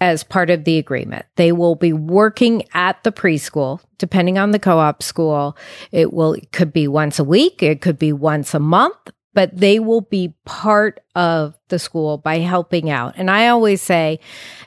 as 0.00 0.24
part 0.24 0.48
of 0.48 0.64
the 0.64 0.78
agreement. 0.78 1.26
They 1.36 1.52
will 1.52 1.74
be 1.74 1.92
working 1.92 2.64
at 2.72 3.02
the 3.04 3.12
preschool, 3.12 3.80
depending 3.98 4.38
on 4.38 4.50
the 4.50 4.58
co-op 4.58 5.02
school. 5.02 5.56
It 5.92 6.12
will, 6.12 6.34
it 6.34 6.52
could 6.52 6.72
be 6.72 6.88
once 6.88 7.18
a 7.18 7.24
week. 7.24 7.62
It 7.62 7.82
could 7.82 7.98
be 7.98 8.12
once 8.12 8.54
a 8.54 8.60
month 8.60 8.96
but 9.34 9.56
they 9.56 9.78
will 9.78 10.00
be 10.02 10.34
part 10.44 11.00
of 11.14 11.58
the 11.68 11.78
school 11.78 12.18
by 12.18 12.38
helping 12.38 12.90
out. 12.90 13.14
And 13.16 13.30
I 13.30 13.48
always 13.48 13.80
say, 13.80 14.20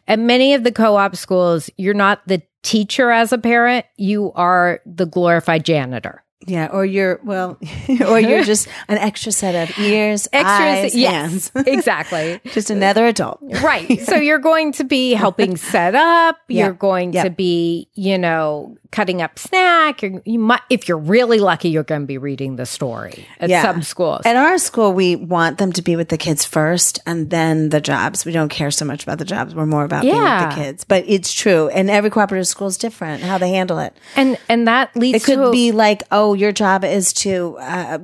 at 0.08 0.20
many 0.20 0.54
of 0.54 0.64
the 0.64 0.72
co 0.72 0.96
op 0.96 1.16
schools, 1.16 1.70
you're 1.78 1.94
not 1.94 2.22
the 2.28 2.42
teacher 2.62 3.12
as 3.12 3.34
a 3.34 3.38
parent, 3.38 3.86
you 3.98 4.32
are 4.34 4.82
the 4.86 5.06
glorified 5.06 5.66
janitor. 5.66 6.23
Yeah, 6.48 6.68
or 6.68 6.86
you're 6.86 7.20
well, 7.24 7.58
or 8.08 8.20
you're 8.20 8.44
just 8.46 8.68
an 8.88 8.98
extra 8.98 9.32
set 9.32 9.70
of 9.70 9.78
ears, 9.80 10.28
Extras, 10.32 10.86
eyes, 10.86 10.96
yes, 10.96 11.14
hands. 11.14 11.52
exactly. 11.68 12.40
just 12.46 12.70
another 12.70 13.06
adult, 13.06 13.40
right? 13.42 14.02
So 14.02 14.16
you're 14.16 14.40
going 14.40 14.74
to 14.74 14.84
be 14.84 15.14
helping 15.14 15.58
set 15.58 15.96
up. 15.96 16.40
You're 16.48 16.74
going 16.74 17.14
to 17.14 17.30
be, 17.30 17.90
you 17.94 18.18
know, 18.18 18.78
cutting 18.92 19.22
up 19.22 19.40
snack. 19.40 20.02
You're, 20.02 20.22
you 20.26 20.40
might, 20.40 20.62
if 20.70 20.88
you're 20.88 20.98
really 20.98 21.40
lucky, 21.40 21.70
you're 21.70 21.84
going 21.84 22.02
to 22.02 22.08
be 22.08 22.18
reading 22.18 22.56
the 22.56 22.66
story 22.66 23.28
at 23.40 23.50
yeah. 23.50 23.62
some 23.62 23.82
schools. 23.82 24.22
At 24.26 24.36
our 24.36 24.58
school, 24.58 24.94
we 24.94 25.16
want 25.16 25.58
them 25.58 25.74
to 25.74 25.82
be 25.82 25.96
with 25.96 26.10
the 26.10 26.18
kids 26.18 26.46
first, 26.46 27.00
and 27.06 27.30
then 27.30 27.70
the 27.70 27.82
jobs. 27.82 28.26
We 28.26 28.32
don't 28.32 28.50
care 28.50 28.72
so 28.72 28.86
much 28.86 29.04
about 29.04 29.18
the 29.18 29.26
jobs. 29.26 29.56
We're 29.56 29.66
more 29.66 29.84
about 29.84 30.04
yeah. 30.04 30.14
being 30.14 30.24
with 30.48 30.56
the 30.56 30.64
kids. 30.64 30.84
But 30.84 31.06
it's 31.08 31.34
true, 31.34 31.70
and 31.70 31.90
every 31.90 32.10
cooperative 32.10 32.48
school 32.48 32.68
is 32.68 32.78
different 32.78 33.24
how 33.24 33.38
they 33.38 33.50
handle 33.50 33.80
it. 33.80 33.98
And 34.16 34.38
and 34.48 34.68
that 34.68 34.96
leads. 34.96 35.24
It 35.24 35.26
could 35.26 35.52
be 35.52 35.72
like, 35.72 36.04
oh, 36.12 36.33
your 36.34 36.52
job 36.52 36.84
is 36.84 37.14
to 37.14 37.58
uh, 37.60 38.00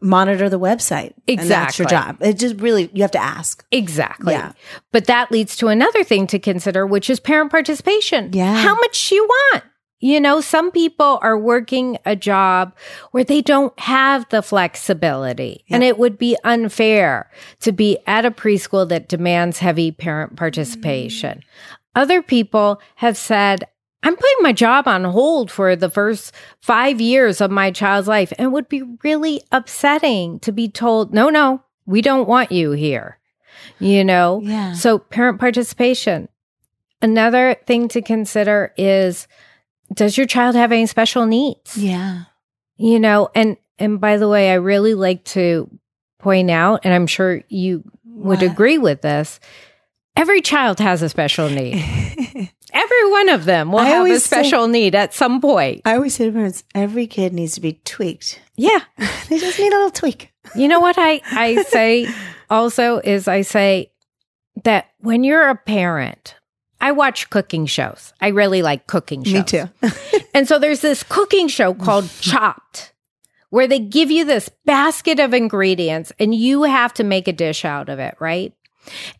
monitor 0.00 0.48
the 0.48 0.58
website. 0.58 1.14
Exactly, 1.26 1.48
that's 1.48 1.78
your 1.78 1.88
job. 1.88 2.16
It 2.20 2.38
just 2.38 2.60
really 2.60 2.90
you 2.92 3.02
have 3.02 3.10
to 3.12 3.22
ask. 3.22 3.64
Exactly. 3.70 4.34
Yeah. 4.34 4.52
But 4.92 5.06
that 5.06 5.30
leads 5.30 5.56
to 5.56 5.68
another 5.68 6.04
thing 6.04 6.26
to 6.28 6.38
consider, 6.38 6.86
which 6.86 7.10
is 7.10 7.20
parent 7.20 7.50
participation. 7.50 8.30
Yeah. 8.32 8.56
How 8.56 8.74
much 8.74 9.08
do 9.08 9.14
you 9.14 9.24
want? 9.24 9.64
You 10.00 10.18
know, 10.18 10.40
some 10.40 10.70
people 10.70 11.18
are 11.20 11.38
working 11.38 11.98
a 12.06 12.16
job 12.16 12.74
where 13.10 13.24
they 13.24 13.42
don't 13.42 13.78
have 13.78 14.26
the 14.30 14.40
flexibility 14.40 15.64
and 15.68 15.84
it 15.84 15.98
would 15.98 16.16
be 16.16 16.38
unfair 16.42 17.30
to 17.60 17.70
be 17.70 17.98
at 18.06 18.24
a 18.24 18.30
preschool 18.30 18.88
that 18.88 19.10
demands 19.10 19.58
heavy 19.58 19.92
parent 19.92 20.36
participation. 20.36 21.38
Mm. 21.38 21.42
Other 21.94 22.22
people 22.22 22.80
have 22.94 23.18
said, 23.18 23.64
I'm 24.02 24.16
putting 24.16 24.42
my 24.42 24.52
job 24.52 24.88
on 24.88 25.04
hold 25.04 25.50
for 25.50 25.76
the 25.76 25.90
first 25.90 26.32
five 26.62 27.00
years 27.00 27.40
of 27.40 27.50
my 27.50 27.70
child's 27.70 28.08
life 28.08 28.32
and 28.38 28.46
it 28.46 28.50
would 28.50 28.68
be 28.68 28.82
really 29.02 29.42
upsetting 29.52 30.40
to 30.40 30.52
be 30.52 30.68
told, 30.68 31.12
no, 31.12 31.28
no, 31.28 31.62
we 31.86 32.00
don't 32.00 32.28
want 32.28 32.50
you 32.50 32.70
here. 32.72 33.18
You 33.78 34.04
know? 34.04 34.40
Yeah. 34.42 34.72
So 34.72 34.98
parent 34.98 35.38
participation. 35.38 36.28
Another 37.02 37.56
thing 37.66 37.88
to 37.88 38.02
consider 38.02 38.72
is, 38.76 39.26
does 39.92 40.16
your 40.16 40.26
child 40.26 40.54
have 40.54 40.72
any 40.72 40.86
special 40.86 41.26
needs? 41.26 41.76
Yeah. 41.76 42.24
You 42.76 42.98
know, 42.98 43.30
and 43.34 43.56
and 43.78 44.00
by 44.00 44.18
the 44.18 44.28
way, 44.28 44.50
I 44.50 44.54
really 44.54 44.94
like 44.94 45.24
to 45.24 45.70
point 46.18 46.50
out, 46.50 46.80
and 46.84 46.92
I'm 46.92 47.06
sure 47.06 47.42
you 47.48 47.82
would 48.04 48.42
what? 48.42 48.50
agree 48.50 48.78
with 48.78 49.00
this, 49.00 49.40
every 50.16 50.40
child 50.40 50.78
has 50.80 51.02
a 51.02 51.08
special 51.08 51.48
need. 51.48 51.74
every 52.72 53.10
one 53.10 53.28
of 53.28 53.44
them 53.44 53.72
will 53.72 53.80
I 53.80 53.86
have 53.86 54.06
a 54.06 54.20
special 54.20 54.66
say, 54.66 54.72
need 54.72 54.94
at 54.94 55.14
some 55.14 55.40
point. 55.40 55.82
I 55.84 55.94
always 55.94 56.14
say 56.14 56.26
to 56.26 56.32
parents, 56.32 56.64
every 56.74 57.06
kid 57.06 57.32
needs 57.32 57.54
to 57.54 57.60
be 57.60 57.74
tweaked. 57.84 58.40
Yeah. 58.56 58.80
they 59.28 59.38
just 59.38 59.58
need 59.58 59.72
a 59.72 59.76
little 59.76 59.90
tweak. 59.90 60.32
You 60.54 60.68
know 60.68 60.80
what 60.80 60.96
I, 60.98 61.20
I 61.30 61.62
say 61.62 62.08
also 62.48 62.98
is 62.98 63.28
I 63.28 63.42
say 63.42 63.92
that 64.64 64.88
when 64.98 65.24
you're 65.24 65.48
a 65.48 65.56
parent, 65.56 66.34
I 66.80 66.92
watch 66.92 67.30
cooking 67.30 67.66
shows. 67.66 68.12
I 68.20 68.28
really 68.28 68.62
like 68.62 68.86
cooking 68.86 69.22
shows. 69.22 69.32
Me 69.32 69.42
too. 69.42 69.68
And 70.32 70.46
so 70.46 70.60
there's 70.60 70.80
this 70.80 71.02
cooking 71.02 71.48
show 71.48 71.74
called 71.74 72.08
Chopped 72.20 72.92
where 73.50 73.66
they 73.66 73.80
give 73.80 74.10
you 74.10 74.24
this 74.24 74.48
basket 74.64 75.18
of 75.18 75.34
ingredients 75.34 76.12
and 76.18 76.34
you 76.34 76.62
have 76.62 76.94
to 76.94 77.04
make 77.04 77.28
a 77.28 77.32
dish 77.32 77.64
out 77.64 77.88
of 77.88 77.98
it, 77.98 78.14
right? 78.20 78.54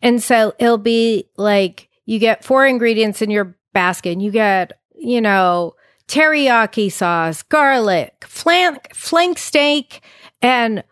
And 0.01 0.21
so 0.21 0.53
it'll 0.59 0.77
be 0.77 1.29
like 1.37 1.89
you 2.05 2.19
get 2.19 2.43
four 2.43 2.65
ingredients 2.65 3.21
in 3.21 3.29
your 3.29 3.55
basket 3.73 4.11
and 4.11 4.21
you 4.21 4.31
get, 4.31 4.73
you 4.95 5.21
know, 5.21 5.75
teriyaki 6.07 6.91
sauce, 6.91 7.41
garlic, 7.43 8.25
flank, 8.27 8.93
flank 8.93 9.37
steak, 9.37 10.01
and 10.41 10.83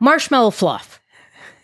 marshmallow 0.00 0.50
fluff. 0.50 1.00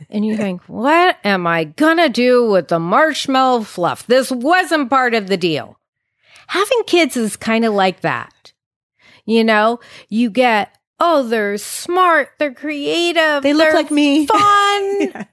And 0.08 0.24
you 0.24 0.36
think, 0.36 0.62
what 0.66 1.18
am 1.24 1.46
I 1.46 1.64
gonna 1.64 2.08
do 2.08 2.48
with 2.48 2.68
the 2.68 2.78
marshmallow 2.78 3.62
fluff? 3.62 4.06
This 4.06 4.30
wasn't 4.30 4.90
part 4.90 5.14
of 5.14 5.26
the 5.26 5.36
deal. 5.36 5.78
Having 6.48 6.82
kids 6.86 7.16
is 7.16 7.36
kind 7.36 7.64
of 7.64 7.74
like 7.74 8.00
that. 8.00 8.52
You 9.24 9.44
know, 9.44 9.78
you 10.08 10.30
get, 10.30 10.76
oh, 10.98 11.22
they're 11.22 11.56
smart, 11.58 12.30
they're 12.38 12.54
creative, 12.54 13.42
They 13.42 13.52
look 13.54 13.66
they're 13.66 13.74
like 13.74 13.90
me. 13.90 14.26
fun. 14.26 15.26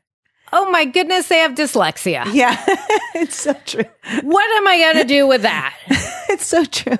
Oh 0.51 0.69
my 0.71 0.85
goodness, 0.85 1.27
they 1.27 1.39
have 1.39 1.53
dyslexia. 1.55 2.25
yeah, 2.33 2.63
it's 3.15 3.41
so 3.41 3.53
true. 3.65 3.85
What 4.21 4.57
am 4.57 4.67
I 4.67 4.79
going 4.79 4.97
to 4.97 5.13
do 5.13 5.27
with 5.27 5.41
that? 5.43 5.75
It's 6.31 6.45
so 6.45 6.63
true. 6.63 6.95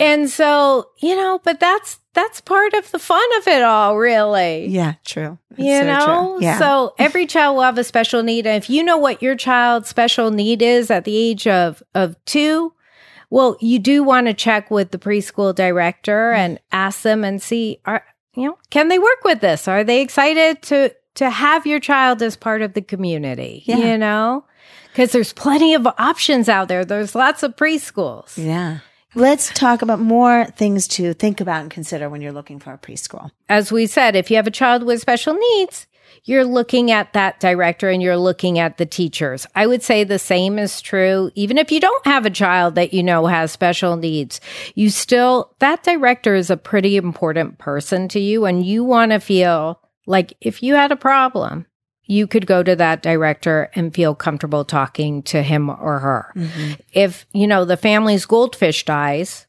And 0.00 0.28
so, 0.28 0.88
you 0.98 1.14
know, 1.14 1.40
but 1.44 1.60
that's 1.60 2.00
that's 2.14 2.40
part 2.40 2.74
of 2.74 2.90
the 2.90 2.98
fun 2.98 3.24
of 3.38 3.46
it 3.46 3.62
all, 3.62 3.96
really. 3.96 4.66
Yeah, 4.66 4.94
true. 5.04 5.38
It's 5.50 5.60
you 5.60 5.78
so 5.78 5.84
know, 5.84 6.36
true. 6.38 6.44
Yeah. 6.44 6.58
so 6.58 6.94
every 6.98 7.26
child 7.26 7.54
will 7.54 7.62
have 7.62 7.78
a 7.78 7.84
special 7.84 8.24
need, 8.24 8.44
and 8.44 8.56
if 8.62 8.68
you 8.68 8.82
know 8.82 8.98
what 8.98 9.22
your 9.22 9.36
child's 9.36 9.88
special 9.88 10.32
need 10.32 10.62
is 10.62 10.90
at 10.90 11.04
the 11.04 11.16
age 11.16 11.46
of 11.46 11.80
of 11.94 12.16
two, 12.24 12.72
well, 13.30 13.56
you 13.60 13.78
do 13.78 14.02
want 14.02 14.26
to 14.26 14.34
check 14.34 14.68
with 14.68 14.90
the 14.90 14.98
preschool 14.98 15.54
director 15.54 16.32
and 16.32 16.58
ask 16.72 17.02
them 17.02 17.22
and 17.22 17.40
see, 17.40 17.80
are 17.84 18.04
you 18.34 18.48
know, 18.48 18.58
can 18.70 18.88
they 18.88 18.98
work 18.98 19.22
with 19.24 19.40
this? 19.40 19.68
Are 19.68 19.84
they 19.84 20.00
excited 20.00 20.62
to 20.62 20.92
to 21.18 21.30
have 21.30 21.66
your 21.66 21.80
child 21.80 22.22
as 22.22 22.36
part 22.36 22.62
of 22.62 22.72
the 22.74 22.82
community? 22.82 23.62
Yeah. 23.66 23.76
You 23.76 23.98
know, 23.98 24.44
because 24.88 25.12
there's 25.12 25.32
plenty 25.32 25.74
of 25.74 25.86
options 25.98 26.48
out 26.48 26.68
there. 26.68 26.84
There's 26.84 27.14
lots 27.14 27.42
of 27.42 27.56
preschools. 27.56 28.36
yeah. 28.36 28.78
Let's 29.14 29.50
talk 29.54 29.80
about 29.80 30.00
more 30.00 30.44
things 30.56 30.86
to 30.88 31.14
think 31.14 31.40
about 31.40 31.62
and 31.62 31.70
consider 31.70 32.10
when 32.10 32.20
you're 32.20 32.30
looking 32.30 32.58
for 32.60 32.74
a 32.74 32.78
preschool. 32.78 33.30
as 33.48 33.72
we 33.72 33.86
said, 33.86 34.14
if 34.14 34.30
you 34.30 34.36
have 34.36 34.46
a 34.46 34.50
child 34.50 34.82
with 34.82 35.00
special 35.00 35.32
needs, 35.34 35.86
you're 36.24 36.44
looking 36.44 36.90
at 36.90 37.14
that 37.14 37.40
director 37.40 37.88
and 37.88 38.02
you're 38.02 38.18
looking 38.18 38.58
at 38.58 38.76
the 38.76 38.84
teachers. 38.84 39.46
I 39.54 39.66
would 39.66 39.82
say 39.82 40.04
the 40.04 40.18
same 40.18 40.58
is 40.58 40.82
true. 40.82 41.30
Even 41.34 41.56
if 41.56 41.72
you 41.72 41.80
don't 41.80 42.06
have 42.06 42.26
a 42.26 42.30
child 42.30 42.74
that 42.74 42.92
you 42.92 43.02
know 43.02 43.26
has 43.26 43.50
special 43.50 43.96
needs, 43.96 44.40
you 44.74 44.90
still, 44.90 45.54
that 45.60 45.82
director 45.82 46.34
is 46.34 46.50
a 46.50 46.56
pretty 46.58 46.96
important 46.96 47.58
person 47.58 48.08
to 48.08 48.20
you. 48.20 48.44
And 48.44 48.64
you 48.64 48.84
want 48.84 49.12
to 49.12 49.20
feel 49.20 49.80
like 50.08 50.34
if 50.40 50.62
you 50.62 50.74
had 50.74 50.90
a 50.90 50.96
problem, 50.96 51.66
you 52.06 52.26
could 52.26 52.46
go 52.46 52.62
to 52.62 52.74
that 52.74 53.02
director 53.02 53.70
and 53.74 53.94
feel 53.94 54.14
comfortable 54.14 54.64
talking 54.64 55.22
to 55.24 55.42
him 55.42 55.68
or 55.68 55.98
her. 55.98 56.32
Mm-hmm. 56.34 56.72
If, 56.94 57.26
you 57.34 57.46
know, 57.46 57.66
the 57.66 57.76
family's 57.76 58.24
goldfish 58.24 58.86
dies, 58.86 59.46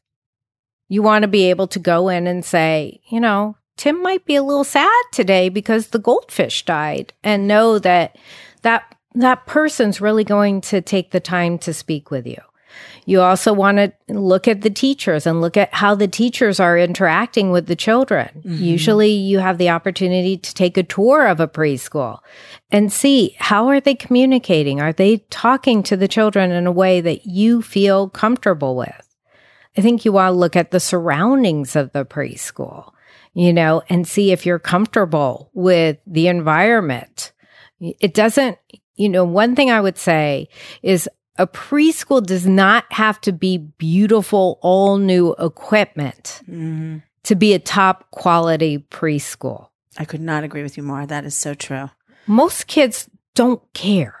you 0.88 1.02
want 1.02 1.22
to 1.22 1.28
be 1.28 1.48
able 1.48 1.66
to 1.68 1.78
go 1.78 2.10
in 2.10 2.26
and 2.26 2.44
say, 2.44 3.00
you 3.08 3.18
know, 3.18 3.56
Tim 3.78 4.02
might 4.02 4.26
be 4.26 4.34
a 4.34 4.42
little 4.42 4.64
sad 4.64 5.02
today 5.10 5.48
because 5.48 5.88
the 5.88 5.98
goldfish 5.98 6.66
died 6.66 7.14
and 7.24 7.48
know 7.48 7.78
that 7.78 8.18
that 8.60 8.94
that 9.14 9.46
person's 9.46 10.02
really 10.02 10.24
going 10.24 10.60
to 10.60 10.82
take 10.82 11.10
the 11.10 11.20
time 11.20 11.58
to 11.60 11.72
speak 11.72 12.10
with 12.10 12.26
you. 12.26 12.36
You 13.10 13.22
also 13.22 13.52
want 13.52 13.78
to 13.78 13.92
look 14.06 14.46
at 14.46 14.60
the 14.60 14.70
teachers 14.70 15.26
and 15.26 15.40
look 15.40 15.56
at 15.56 15.74
how 15.74 15.96
the 15.96 16.06
teachers 16.06 16.60
are 16.60 16.78
interacting 16.78 17.50
with 17.50 17.66
the 17.66 17.74
children. 17.74 18.28
Mm-hmm. 18.36 18.62
Usually 18.62 19.10
you 19.10 19.40
have 19.40 19.58
the 19.58 19.68
opportunity 19.68 20.36
to 20.36 20.54
take 20.54 20.76
a 20.76 20.84
tour 20.84 21.26
of 21.26 21.40
a 21.40 21.48
preschool 21.48 22.20
and 22.70 22.92
see 22.92 23.34
how 23.40 23.66
are 23.66 23.80
they 23.80 23.96
communicating? 23.96 24.80
Are 24.80 24.92
they 24.92 25.16
talking 25.28 25.82
to 25.82 25.96
the 25.96 26.06
children 26.06 26.52
in 26.52 26.68
a 26.68 26.72
way 26.72 27.00
that 27.00 27.26
you 27.26 27.62
feel 27.62 28.08
comfortable 28.08 28.76
with? 28.76 29.16
I 29.76 29.80
think 29.80 30.04
you 30.04 30.12
want 30.12 30.32
to 30.32 30.38
look 30.38 30.54
at 30.54 30.70
the 30.70 30.78
surroundings 30.78 31.74
of 31.74 31.90
the 31.90 32.04
preschool, 32.04 32.92
you 33.34 33.52
know, 33.52 33.82
and 33.88 34.06
see 34.06 34.30
if 34.30 34.46
you're 34.46 34.60
comfortable 34.60 35.50
with 35.52 35.98
the 36.06 36.28
environment. 36.28 37.32
It 37.80 38.14
doesn't, 38.14 38.56
you 38.94 39.08
know, 39.08 39.24
one 39.24 39.56
thing 39.56 39.68
I 39.72 39.80
would 39.80 39.98
say 39.98 40.48
is 40.80 41.08
a 41.40 41.46
preschool 41.46 42.24
does 42.24 42.46
not 42.46 42.84
have 42.92 43.20
to 43.22 43.32
be 43.32 43.56
beautiful, 43.58 44.58
all 44.62 44.98
new 44.98 45.34
equipment 45.38 46.42
hmm 46.46 46.98
to 47.22 47.34
be 47.34 47.52
a 47.52 47.58
top 47.58 48.10
quality 48.12 48.78
preschool. 48.90 49.68
I 49.98 50.06
could 50.06 50.22
not 50.22 50.42
agree 50.42 50.62
with 50.62 50.78
you 50.78 50.82
more. 50.82 51.04
That 51.04 51.26
is 51.26 51.36
so 51.36 51.52
true. 51.52 51.90
Most 52.26 52.66
kids 52.66 53.10
don't 53.34 53.62
care. 53.74 54.16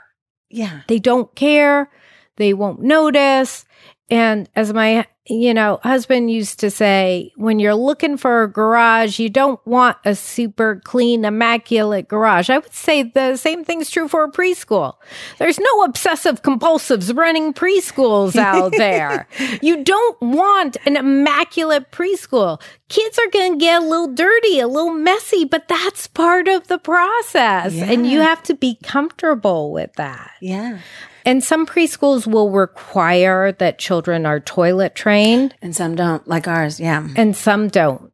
Yeah. 0.50 0.82
They 0.86 0.98
don't 0.98 1.34
care. 1.34 1.90
They 2.36 2.52
won't 2.52 2.82
notice. 2.82 3.64
And 4.10 4.48
as 4.56 4.72
my, 4.72 5.06
you 5.26 5.54
know, 5.54 5.78
husband 5.84 6.30
used 6.30 6.58
to 6.60 6.70
say, 6.70 7.32
when 7.36 7.60
you're 7.60 7.74
looking 7.76 8.16
for 8.16 8.42
a 8.42 8.50
garage, 8.50 9.20
you 9.20 9.30
don't 9.30 9.64
want 9.64 9.96
a 10.04 10.16
super 10.16 10.80
clean, 10.84 11.24
immaculate 11.24 12.08
garage. 12.08 12.50
I 12.50 12.58
would 12.58 12.72
say 12.72 13.04
the 13.04 13.36
same 13.36 13.64
thing's 13.64 13.88
true 13.88 14.08
for 14.08 14.24
a 14.24 14.32
preschool. 14.32 14.94
There's 15.38 15.60
no 15.60 15.82
obsessive 15.84 16.42
compulsives 16.42 17.16
running 17.16 17.54
preschools 17.54 18.34
out 18.34 18.72
there. 18.76 19.28
you 19.62 19.84
don't 19.84 20.20
want 20.20 20.76
an 20.86 20.96
immaculate 20.96 21.92
preschool. 21.92 22.60
Kids 22.88 23.16
are 23.20 23.30
going 23.30 23.52
to 23.52 23.58
get 23.58 23.82
a 23.82 23.86
little 23.86 24.12
dirty, 24.12 24.58
a 24.58 24.66
little 24.66 24.92
messy, 24.92 25.44
but 25.44 25.68
that's 25.68 26.08
part 26.08 26.48
of 26.48 26.66
the 26.66 26.78
process. 26.78 27.76
And 27.76 28.10
you 28.10 28.20
have 28.20 28.42
to 28.44 28.54
be 28.54 28.76
comfortable 28.82 29.70
with 29.70 29.92
that. 29.92 30.32
Yeah. 30.40 30.80
And 31.24 31.42
some 31.42 31.66
preschools 31.66 32.26
will 32.26 32.50
require 32.50 33.52
that 33.52 33.78
children 33.78 34.26
are 34.26 34.40
toilet 34.40 34.94
trained 34.94 35.54
And 35.62 35.74
some 35.74 35.94
don't, 35.94 36.26
like 36.26 36.48
ours. 36.48 36.80
Yeah. 36.80 37.06
and 37.16 37.36
some 37.36 37.68
don't. 37.68 38.12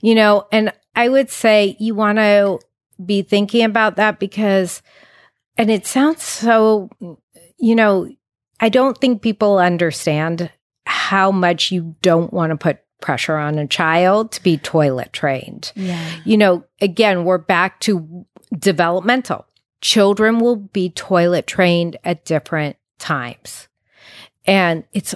You 0.00 0.14
know, 0.14 0.46
and 0.50 0.72
I 0.96 1.08
would 1.08 1.30
say 1.30 1.76
you 1.78 1.94
want 1.94 2.18
to 2.18 2.58
be 3.04 3.22
thinking 3.22 3.64
about 3.64 3.96
that 3.96 4.18
because, 4.18 4.82
and 5.56 5.70
it 5.70 5.86
sounds 5.86 6.22
so, 6.22 6.90
you 7.58 7.74
know, 7.74 8.08
I 8.60 8.68
don't 8.70 8.98
think 8.98 9.22
people 9.22 9.58
understand 9.58 10.50
how 10.86 11.30
much 11.30 11.70
you 11.70 11.94
don't 12.02 12.32
want 12.32 12.50
to 12.50 12.56
put 12.56 12.78
pressure 13.00 13.36
on 13.36 13.58
a 13.58 13.66
child 13.68 14.32
to 14.32 14.42
be 14.42 14.56
toilet 14.58 15.12
trained 15.12 15.70
Yeah. 15.76 16.04
you 16.24 16.36
know, 16.36 16.64
again, 16.80 17.24
we're 17.24 17.38
back 17.38 17.78
to 17.80 18.26
developmental. 18.58 19.46
Children 19.80 20.40
will 20.40 20.56
be 20.56 20.90
toilet 20.90 21.46
trained 21.46 21.96
at 22.04 22.24
different 22.24 22.76
times. 22.98 23.68
And 24.46 24.84
it's 24.92 25.14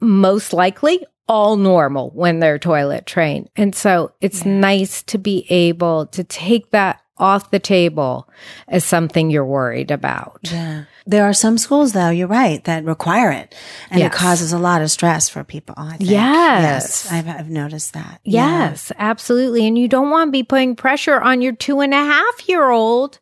most 0.00 0.52
likely 0.52 1.04
all 1.28 1.56
normal 1.56 2.10
when 2.10 2.40
they're 2.40 2.58
toilet 2.58 3.06
trained. 3.06 3.48
And 3.56 3.74
so 3.74 4.12
it's 4.20 4.44
nice 4.44 5.02
to 5.04 5.18
be 5.18 5.46
able 5.50 6.06
to 6.06 6.24
take 6.24 6.70
that 6.70 7.00
off 7.18 7.50
the 7.52 7.60
table 7.60 8.28
as 8.66 8.84
something 8.84 9.30
you're 9.30 9.44
worried 9.44 9.92
about. 9.92 10.40
Yeah. 10.50 10.84
There 11.06 11.24
are 11.24 11.32
some 11.34 11.56
schools, 11.58 11.92
though, 11.92 12.10
you're 12.10 12.26
right, 12.26 12.62
that 12.64 12.84
require 12.84 13.30
it. 13.30 13.54
And 13.90 14.00
Yes. 14.00 14.12
it 14.12 14.16
causes 14.16 14.52
a 14.52 14.58
lot 14.58 14.82
of 14.82 14.90
stress 14.90 15.28
for 15.28 15.44
people. 15.44 15.74
I 15.78 15.96
think. 15.98 16.10
Yes. 16.10 17.10
I've, 17.12 17.28
I've 17.28 17.50
noticed 17.50 17.92
that. 17.92 18.20
Yeah. 18.24 18.70
Yes, 18.70 18.90
absolutely. 18.98 19.66
And 19.66 19.78
you 19.78 19.86
don't 19.86 20.10
want 20.10 20.28
to 20.28 20.32
be 20.32 20.42
putting 20.42 20.74
pressure 20.74 21.20
on 21.20 21.40
your 21.42 21.52
two 21.52 21.80
and 21.80 21.94
a 21.94 21.98
half 22.04 22.48
year 22.48 22.70
old 22.70 23.20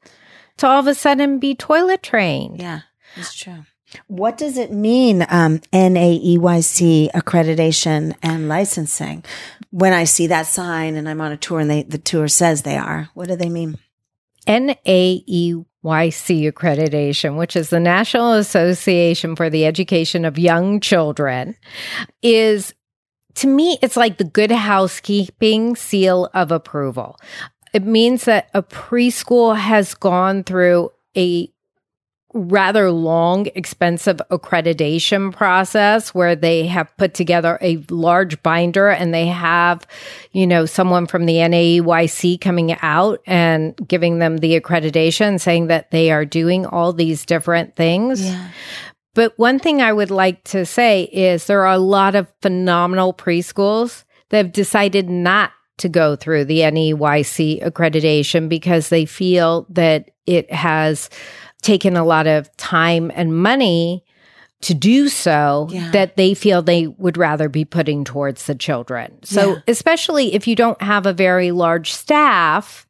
to 0.61 0.67
all 0.67 0.79
of 0.79 0.87
a 0.87 0.95
sudden 0.95 1.39
be 1.39 1.55
toilet 1.55 2.03
trained. 2.03 2.61
Yeah. 2.61 2.81
that's 3.17 3.35
true. 3.35 3.65
What 4.07 4.39
does 4.39 4.57
it 4.57 4.71
mean, 4.71 5.27
um, 5.29 5.59
NAEYC 5.73 7.11
accreditation 7.11 8.15
and 8.23 8.49
licensing? 8.49 9.25
When 9.71 9.93
I 9.93 10.05
see 10.05 10.29
that 10.29 10.47
sign 10.47 10.95
and 10.95 11.09
I'm 11.09 11.21
on 11.21 11.33
a 11.33 11.37
tour 11.37 11.59
and 11.61 11.71
they, 11.71 11.83
the 11.83 11.99
tour 11.99 12.29
says 12.29 12.63
they 12.63 12.77
are, 12.77 13.09
what 13.15 13.29
do 13.29 13.37
they 13.37 13.49
mean? 13.49 13.79
NAEYC 14.47 15.65
accreditation, 15.83 17.37
which 17.37 17.57
is 17.57 17.71
the 17.71 17.81
National 17.81 18.35
Association 18.35 19.35
for 19.35 19.51
the 19.51 19.67
Education 19.67 20.25
of 20.25 20.39
Young 20.39 20.79
Children, 20.79 21.57
is 22.23 22.75
to 23.37 23.47
me, 23.47 23.79
it's 23.81 23.97
like 23.97 24.19
the 24.19 24.25
good 24.25 24.51
housekeeping 24.51 25.75
seal 25.75 26.29
of 26.35 26.53
approval. 26.53 27.19
It 27.73 27.85
means 27.85 28.25
that 28.25 28.49
a 28.55 28.63
preschool 28.63 29.57
has 29.57 29.95
gone 29.95 30.45
through 30.45 30.91
a 31.17 31.51
rather 32.33 32.91
long, 32.91 33.47
expensive 33.55 34.21
accreditation 34.31 35.33
process 35.33 36.15
where 36.15 36.37
they 36.37 36.67
have 36.67 36.97
put 36.97 37.13
together 37.13 37.59
a 37.61 37.79
large 37.91 38.41
binder 38.43 38.89
and 38.89 39.13
they 39.13 39.27
have, 39.27 39.87
you 40.33 40.47
know, 40.47 40.65
someone 40.65 41.07
from 41.07 41.27
the 41.27 41.35
NAEYC 41.35 42.41
coming 42.41 42.77
out 42.83 43.21
and 43.27 43.77
giving 43.89 44.21
them 44.21 44.39
the 44.39 44.61
accreditation 44.61 45.41
saying 45.41 45.67
that 45.67 45.91
they 45.91 46.13
are 46.13 46.25
doing 46.25 46.67
all 46.67 46.93
these 46.93 47.25
different 47.25 47.75
things. 47.75 48.25
Yeah. 48.25 48.49
But 49.15 49.37
one 49.37 49.59
thing 49.59 49.83
I 49.83 49.93
would 49.93 50.13
like 50.13 50.45
to 50.45 50.65
say 50.65 51.05
is 51.13 51.47
there 51.47 51.67
are 51.67 51.75
a 51.75 51.79
lot 51.79 52.15
of 52.15 52.29
phenomenal 52.43 53.13
preschools 53.13 54.05
that 54.29 54.37
have 54.37 54.53
decided 54.53 55.11
not 55.11 55.51
to 55.81 55.89
go 55.89 56.17
through 56.17 56.45
the 56.47 56.61
NAEYC 56.61 57.63
accreditation 57.63 58.49
because 58.49 58.89
they 58.89 59.05
feel 59.05 59.67
that 59.71 60.11
it 60.27 60.51
has 60.53 61.11
taken 61.63 61.97
a 61.97 62.05
lot 62.05 62.27
of 62.27 62.55
time 62.57 63.11
and 63.15 63.37
money 63.37 64.05
to 64.63 64.75
do 64.75 65.09
so 65.09 65.69
Yeah. 65.71 65.91
that 65.93 66.17
they 66.17 66.35
feel 66.35 66.61
they 66.63 66.87
would 66.87 67.17
rather 67.17 67.49
be 67.49 67.65
putting 67.65 68.05
towards 68.05 68.47
the 68.47 68.55
children. 68.55 69.19
So, 69.25 69.53
Yeah. 69.55 69.59
especially 69.69 70.35
if 70.35 70.47
you 70.47 70.55
don't 70.55 70.81
have 70.83 71.07
a 71.07 71.13
very 71.15 71.51
large 71.51 71.93
staff, 71.93 72.87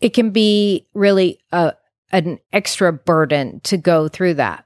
it 0.00 0.10
can 0.10 0.30
be 0.30 0.86
really 0.94 1.40
a, 1.50 1.72
an 2.12 2.38
extra 2.52 2.92
burden 2.92 3.60
to 3.64 3.76
go 3.78 4.08
through 4.08 4.34
that. 4.34 4.64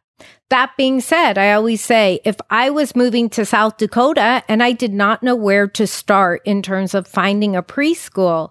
That 0.51 0.77
being 0.77 1.01
said, 1.01 1.39
I 1.39 1.53
always 1.53 1.83
say 1.83 2.21
if 2.25 2.37
I 2.51 2.71
was 2.71 2.95
moving 2.95 3.31
to 3.31 3.45
South 3.47 3.79
Dakota 3.79 4.43
and 4.49 4.63
I 4.63 4.73
did 4.73 4.93
not 4.93 5.23
know 5.23 5.35
where 5.35 5.67
to 5.69 5.87
start 5.87 6.43
in 6.45 6.63
terms 6.63 6.95
of 6.95 7.07
finding 7.07 7.57
a 7.57 7.63
preschool, 7.63 8.51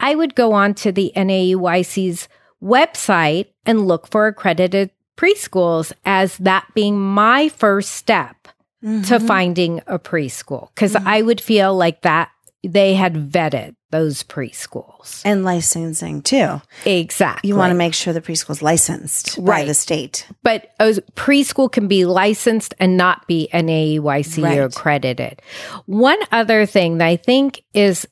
I 0.00 0.14
would 0.14 0.34
go 0.34 0.52
on 0.52 0.74
to 0.74 0.92
the 0.92 1.12
NAEYC's 1.14 2.28
website 2.62 3.48
and 3.66 3.86
look 3.86 4.08
for 4.08 4.26
accredited 4.26 4.90
preschools 5.16 5.92
as 6.04 6.38
that 6.38 6.66
being 6.74 6.98
my 6.98 7.48
first 7.48 7.90
step 7.92 8.36
to 8.82 8.88
Mm-hmm. 8.88 9.26
finding 9.28 9.80
a 9.86 9.96
preschool 9.96 10.70
because 10.74 10.96
I 10.96 11.22
would 11.22 11.40
feel 11.40 11.72
like 11.72 12.02
that 12.02 12.30
they 12.64 12.94
had 12.94 13.14
vetted 13.14 13.76
those 13.92 14.24
preschools. 14.24 15.22
and 15.24 15.44
licensing 15.44 16.20
too. 16.22 16.60
Exactly. 16.84 17.46
You 17.48 17.54
want 17.56 17.70
to 17.70 17.76
make 17.76 17.94
sure 17.94 18.12
the 18.12 18.20
preschool's 18.20 18.62
licensed 18.62 19.42
by 19.44 19.64
the 19.64 19.74
state. 19.74 20.26
but 20.42 20.72
a 20.80 20.90
preschool 21.14 21.70
can 21.70 21.86
be 21.86 22.04
licensed 22.04 22.74
and 22.80 22.96
not 22.96 23.28
be 23.28 23.48
NAEYC 23.52 24.42
Right. 24.42 24.58
accredited. 24.58 25.40
One 25.86 26.18
other 26.32 26.66
thing 26.66 26.98
that 26.98 27.06
I 27.06 27.16
think 27.16 27.62
is 27.72 28.08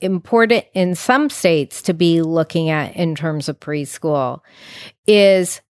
important 0.00 0.64
in 0.74 0.94
some 0.94 1.28
states 1.30 1.82
to 1.82 1.94
be 1.94 2.22
looking 2.22 2.70
at 2.70 2.94
in 2.96 3.14
terms 3.14 3.48
of 3.48 3.58
preschool 3.60 4.40
is, 5.06 5.60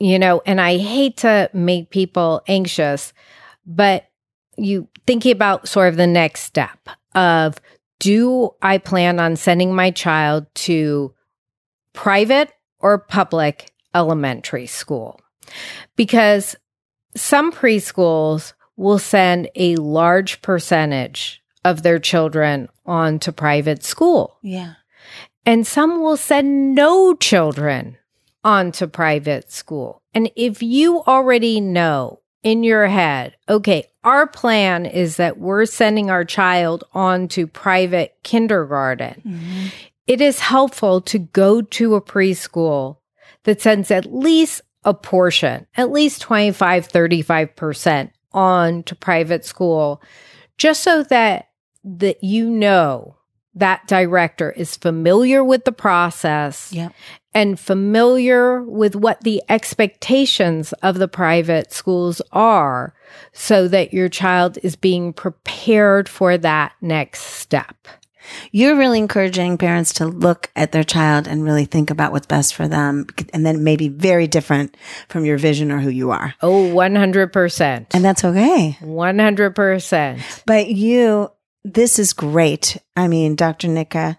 you 0.00 0.18
know, 0.18 0.42
and 0.46 0.60
I 0.60 0.76
hate 0.78 1.18
to 1.18 1.50
make 1.52 1.90
people 1.90 2.42
anxious, 2.48 3.12
but 3.66 4.04
you 4.56 4.88
thinking 5.06 5.32
about 5.32 5.66
sort 5.68 5.88
of 5.88 5.96
the 5.96 6.06
next 6.06 6.42
step 6.42 6.78
of 7.14 7.60
do 8.00 8.50
I 8.60 8.78
plan 8.78 9.20
on 9.20 9.36
sending 9.36 9.72
my 9.74 9.92
child 9.92 10.46
to 10.66 11.14
private 11.92 12.50
or 12.80 12.98
public 12.98 13.70
elementary 13.94 14.66
school? 14.66 15.20
Because 15.94 16.56
some 17.14 17.52
preschools 17.52 18.54
will 18.76 18.98
send 18.98 19.48
a 19.54 19.76
large 19.76 20.42
percentage 20.42 21.42
of 21.64 21.82
their 21.82 21.98
children 21.98 22.68
on 22.86 23.18
to 23.20 23.32
private 23.32 23.84
school, 23.84 24.38
Yeah. 24.42 24.74
and 25.44 25.66
some 25.66 26.00
will 26.00 26.16
send 26.16 26.74
no 26.74 27.14
children 27.14 27.98
on 28.42 28.72
to 28.72 28.88
private 28.88 29.52
school. 29.52 30.00
And 30.14 30.30
if 30.34 30.62
you 30.62 31.02
already 31.02 31.60
know 31.60 32.20
in 32.42 32.62
your 32.62 32.86
head, 32.86 33.36
okay, 33.48 33.84
our 34.04 34.26
plan 34.26 34.86
is 34.86 35.16
that 35.16 35.38
we're 35.38 35.66
sending 35.66 36.10
our 36.10 36.24
child 36.24 36.84
on 36.94 37.28
to 37.28 37.46
private 37.46 38.16
kindergarten, 38.22 39.22
mm-hmm. 39.24 39.66
it 40.06 40.20
is 40.20 40.40
helpful 40.40 41.00
to 41.02 41.18
go 41.18 41.60
to 41.60 41.94
a 41.94 42.00
preschool 42.00 42.96
that 43.44 43.60
sends 43.60 43.90
at 43.90 44.12
least 44.12 44.62
a 44.84 44.94
portion, 44.94 45.66
at 45.76 45.90
least 45.90 46.22
25, 46.22 46.88
35% 46.88 48.10
on 48.32 48.82
to 48.84 48.94
private 48.94 49.44
school, 49.44 50.02
just 50.56 50.82
so 50.82 51.02
that 51.04 51.48
that 51.82 52.22
you 52.22 52.48
know 52.48 53.16
that 53.54 53.86
director 53.86 54.50
is 54.52 54.76
familiar 54.76 55.42
with 55.42 55.64
the 55.64 55.72
process 55.72 56.72
Yep. 56.72 56.92
and 57.34 57.58
familiar 57.58 58.62
with 58.62 58.94
what 58.94 59.22
the 59.22 59.42
expectations 59.48 60.72
of 60.82 60.98
the 60.98 61.08
private 61.08 61.72
schools 61.72 62.22
are 62.32 62.94
so 63.32 63.66
that 63.68 63.92
your 63.92 64.08
child 64.08 64.58
is 64.62 64.76
being 64.76 65.12
prepared 65.12 66.08
for 66.08 66.38
that 66.38 66.72
next 66.80 67.22
step. 67.22 67.76
You're 68.52 68.76
really 68.76 68.98
encouraging 68.98 69.58
parents 69.58 69.94
to 69.94 70.06
look 70.06 70.50
at 70.54 70.70
their 70.70 70.84
child 70.84 71.26
and 71.26 71.42
really 71.42 71.64
think 71.64 71.90
about 71.90 72.12
what's 72.12 72.26
best 72.26 72.54
for 72.54 72.68
them 72.68 73.06
and 73.32 73.44
then 73.44 73.64
maybe 73.64 73.88
very 73.88 74.28
different 74.28 74.76
from 75.08 75.24
your 75.24 75.38
vision 75.38 75.72
or 75.72 75.80
who 75.80 75.88
you 75.88 76.10
are. 76.12 76.34
Oh, 76.42 76.72
100%. 76.72 77.86
And 77.92 78.04
that's 78.04 78.24
okay. 78.24 78.76
100%. 78.82 80.42
But 80.46 80.68
you, 80.68 81.30
this 81.64 81.98
is 81.98 82.12
great. 82.12 82.76
I 82.96 83.08
mean, 83.08 83.34
Dr. 83.36 83.68
Nitka, 83.68 84.18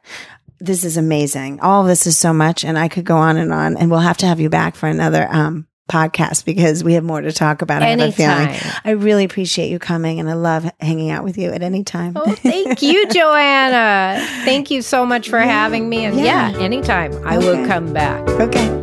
this 0.60 0.84
is 0.84 0.97
amazing. 0.97 1.60
All 1.60 1.82
of 1.82 1.88
this 1.88 2.06
is 2.08 2.17
so 2.17 2.34
much, 2.34 2.63
and 2.63 2.77
I 2.77 2.88
could 2.88 3.06
go 3.06 3.17
on 3.17 3.38
and 3.38 3.51
on. 3.54 3.77
And 3.77 3.89
we'll 3.89 3.99
have 3.99 4.17
to 4.17 4.27
have 4.27 4.39
you 4.39 4.49
back 4.49 4.75
for 4.75 4.88
another 4.88 5.27
um, 5.32 5.67
podcast 5.91 6.45
because 6.45 6.84
we 6.84 6.93
have 6.93 7.04
more 7.04 7.21
to 7.21 7.32
talk 7.32 7.62
about. 7.63 7.82
I 7.82 7.88
have 7.88 7.99
a 7.99 8.12
feeling. 8.12 8.49
I 8.86 8.91
really 8.91 9.25
appreciate 9.25 9.71
you 9.71 9.80
coming, 9.80 10.19
and 10.19 10.30
I 10.30 10.34
love 10.34 10.69
hanging 10.80 11.10
out 11.10 11.23
with 11.23 11.38
you 11.38 11.49
at 11.51 11.63
any 11.63 11.84
time. 11.84 12.13
Oh, 12.15 12.32
thank 12.36 12.82
you, 12.84 13.08
Joanna. 13.12 14.23
Thank 14.45 14.69
you 14.69 14.84
so 14.84 15.06
much 15.06 15.30
for 15.30 15.39
having 15.39 15.89
me. 15.89 16.06
And 16.06 16.17
Yeah. 16.19 16.51
yeah, 16.51 16.60
anytime 16.60 17.12
I 17.25 17.38
Okay. 17.38 17.60
will 17.62 17.67
come 17.67 17.91
back. 17.91 18.27
Okay. 18.30 18.77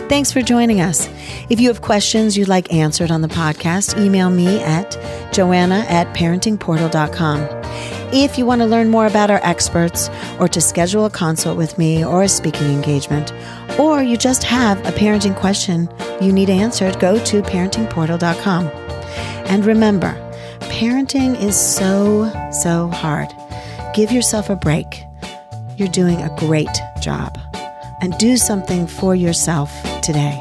Thanks 0.10 0.32
for 0.32 0.41
joining 0.41 0.82
us. 0.82 1.08
If 1.50 1.60
you 1.60 1.67
have 1.67 1.82
questions 1.82 2.38
you'd 2.38 2.48
like 2.48 2.74
answered 2.74 3.12
on 3.12 3.22
the 3.22 3.28
podcast, 3.28 4.00
email 4.04 4.30
me 4.30 4.60
at 4.62 4.98
joanna 5.32 5.86
at 5.88 6.15
parentingportal.com. 6.15 7.48
If 8.12 8.39
you 8.39 8.45
want 8.45 8.62
to 8.62 8.65
learn 8.65 8.89
more 8.89 9.06
about 9.06 9.30
our 9.30 9.39
experts 9.43 10.10
or 10.39 10.48
to 10.48 10.60
schedule 10.60 11.06
a 11.06 11.12
consult 11.12 11.58
with 11.58 11.78
me 11.78 12.04
or 12.04 12.24
a 12.24 12.28
speaking 12.28 12.72
engagement, 12.72 13.32
or 13.80 14.02
you 14.02 14.17
just 14.17 14.43
have 14.43 14.80
a 14.88 14.91
parenting 14.91 15.36
question 15.36 15.88
you 16.19 16.34
need 16.34 16.50
answered, 16.50 17.00
go 17.00 17.24
to 17.26 17.43
parentingportal.com. 17.43 18.65
And 19.45 19.63
remember, 19.63 20.29
parenting 20.62 21.39
is 21.41 21.60
so, 21.60 22.32
so 22.52 22.88
hard. 22.88 23.34
Give 23.93 24.12
yourself 24.12 24.50
a 24.50 24.56
break. 24.56 25.04
You're 25.78 25.88
doing 25.88 26.22
a 26.22 26.36
great 26.38 26.69
job. 27.02 27.38
And 28.02 28.17
do 28.17 28.38
something 28.38 28.88
for 28.88 29.13
yourself 29.15 29.72
today. 30.02 30.39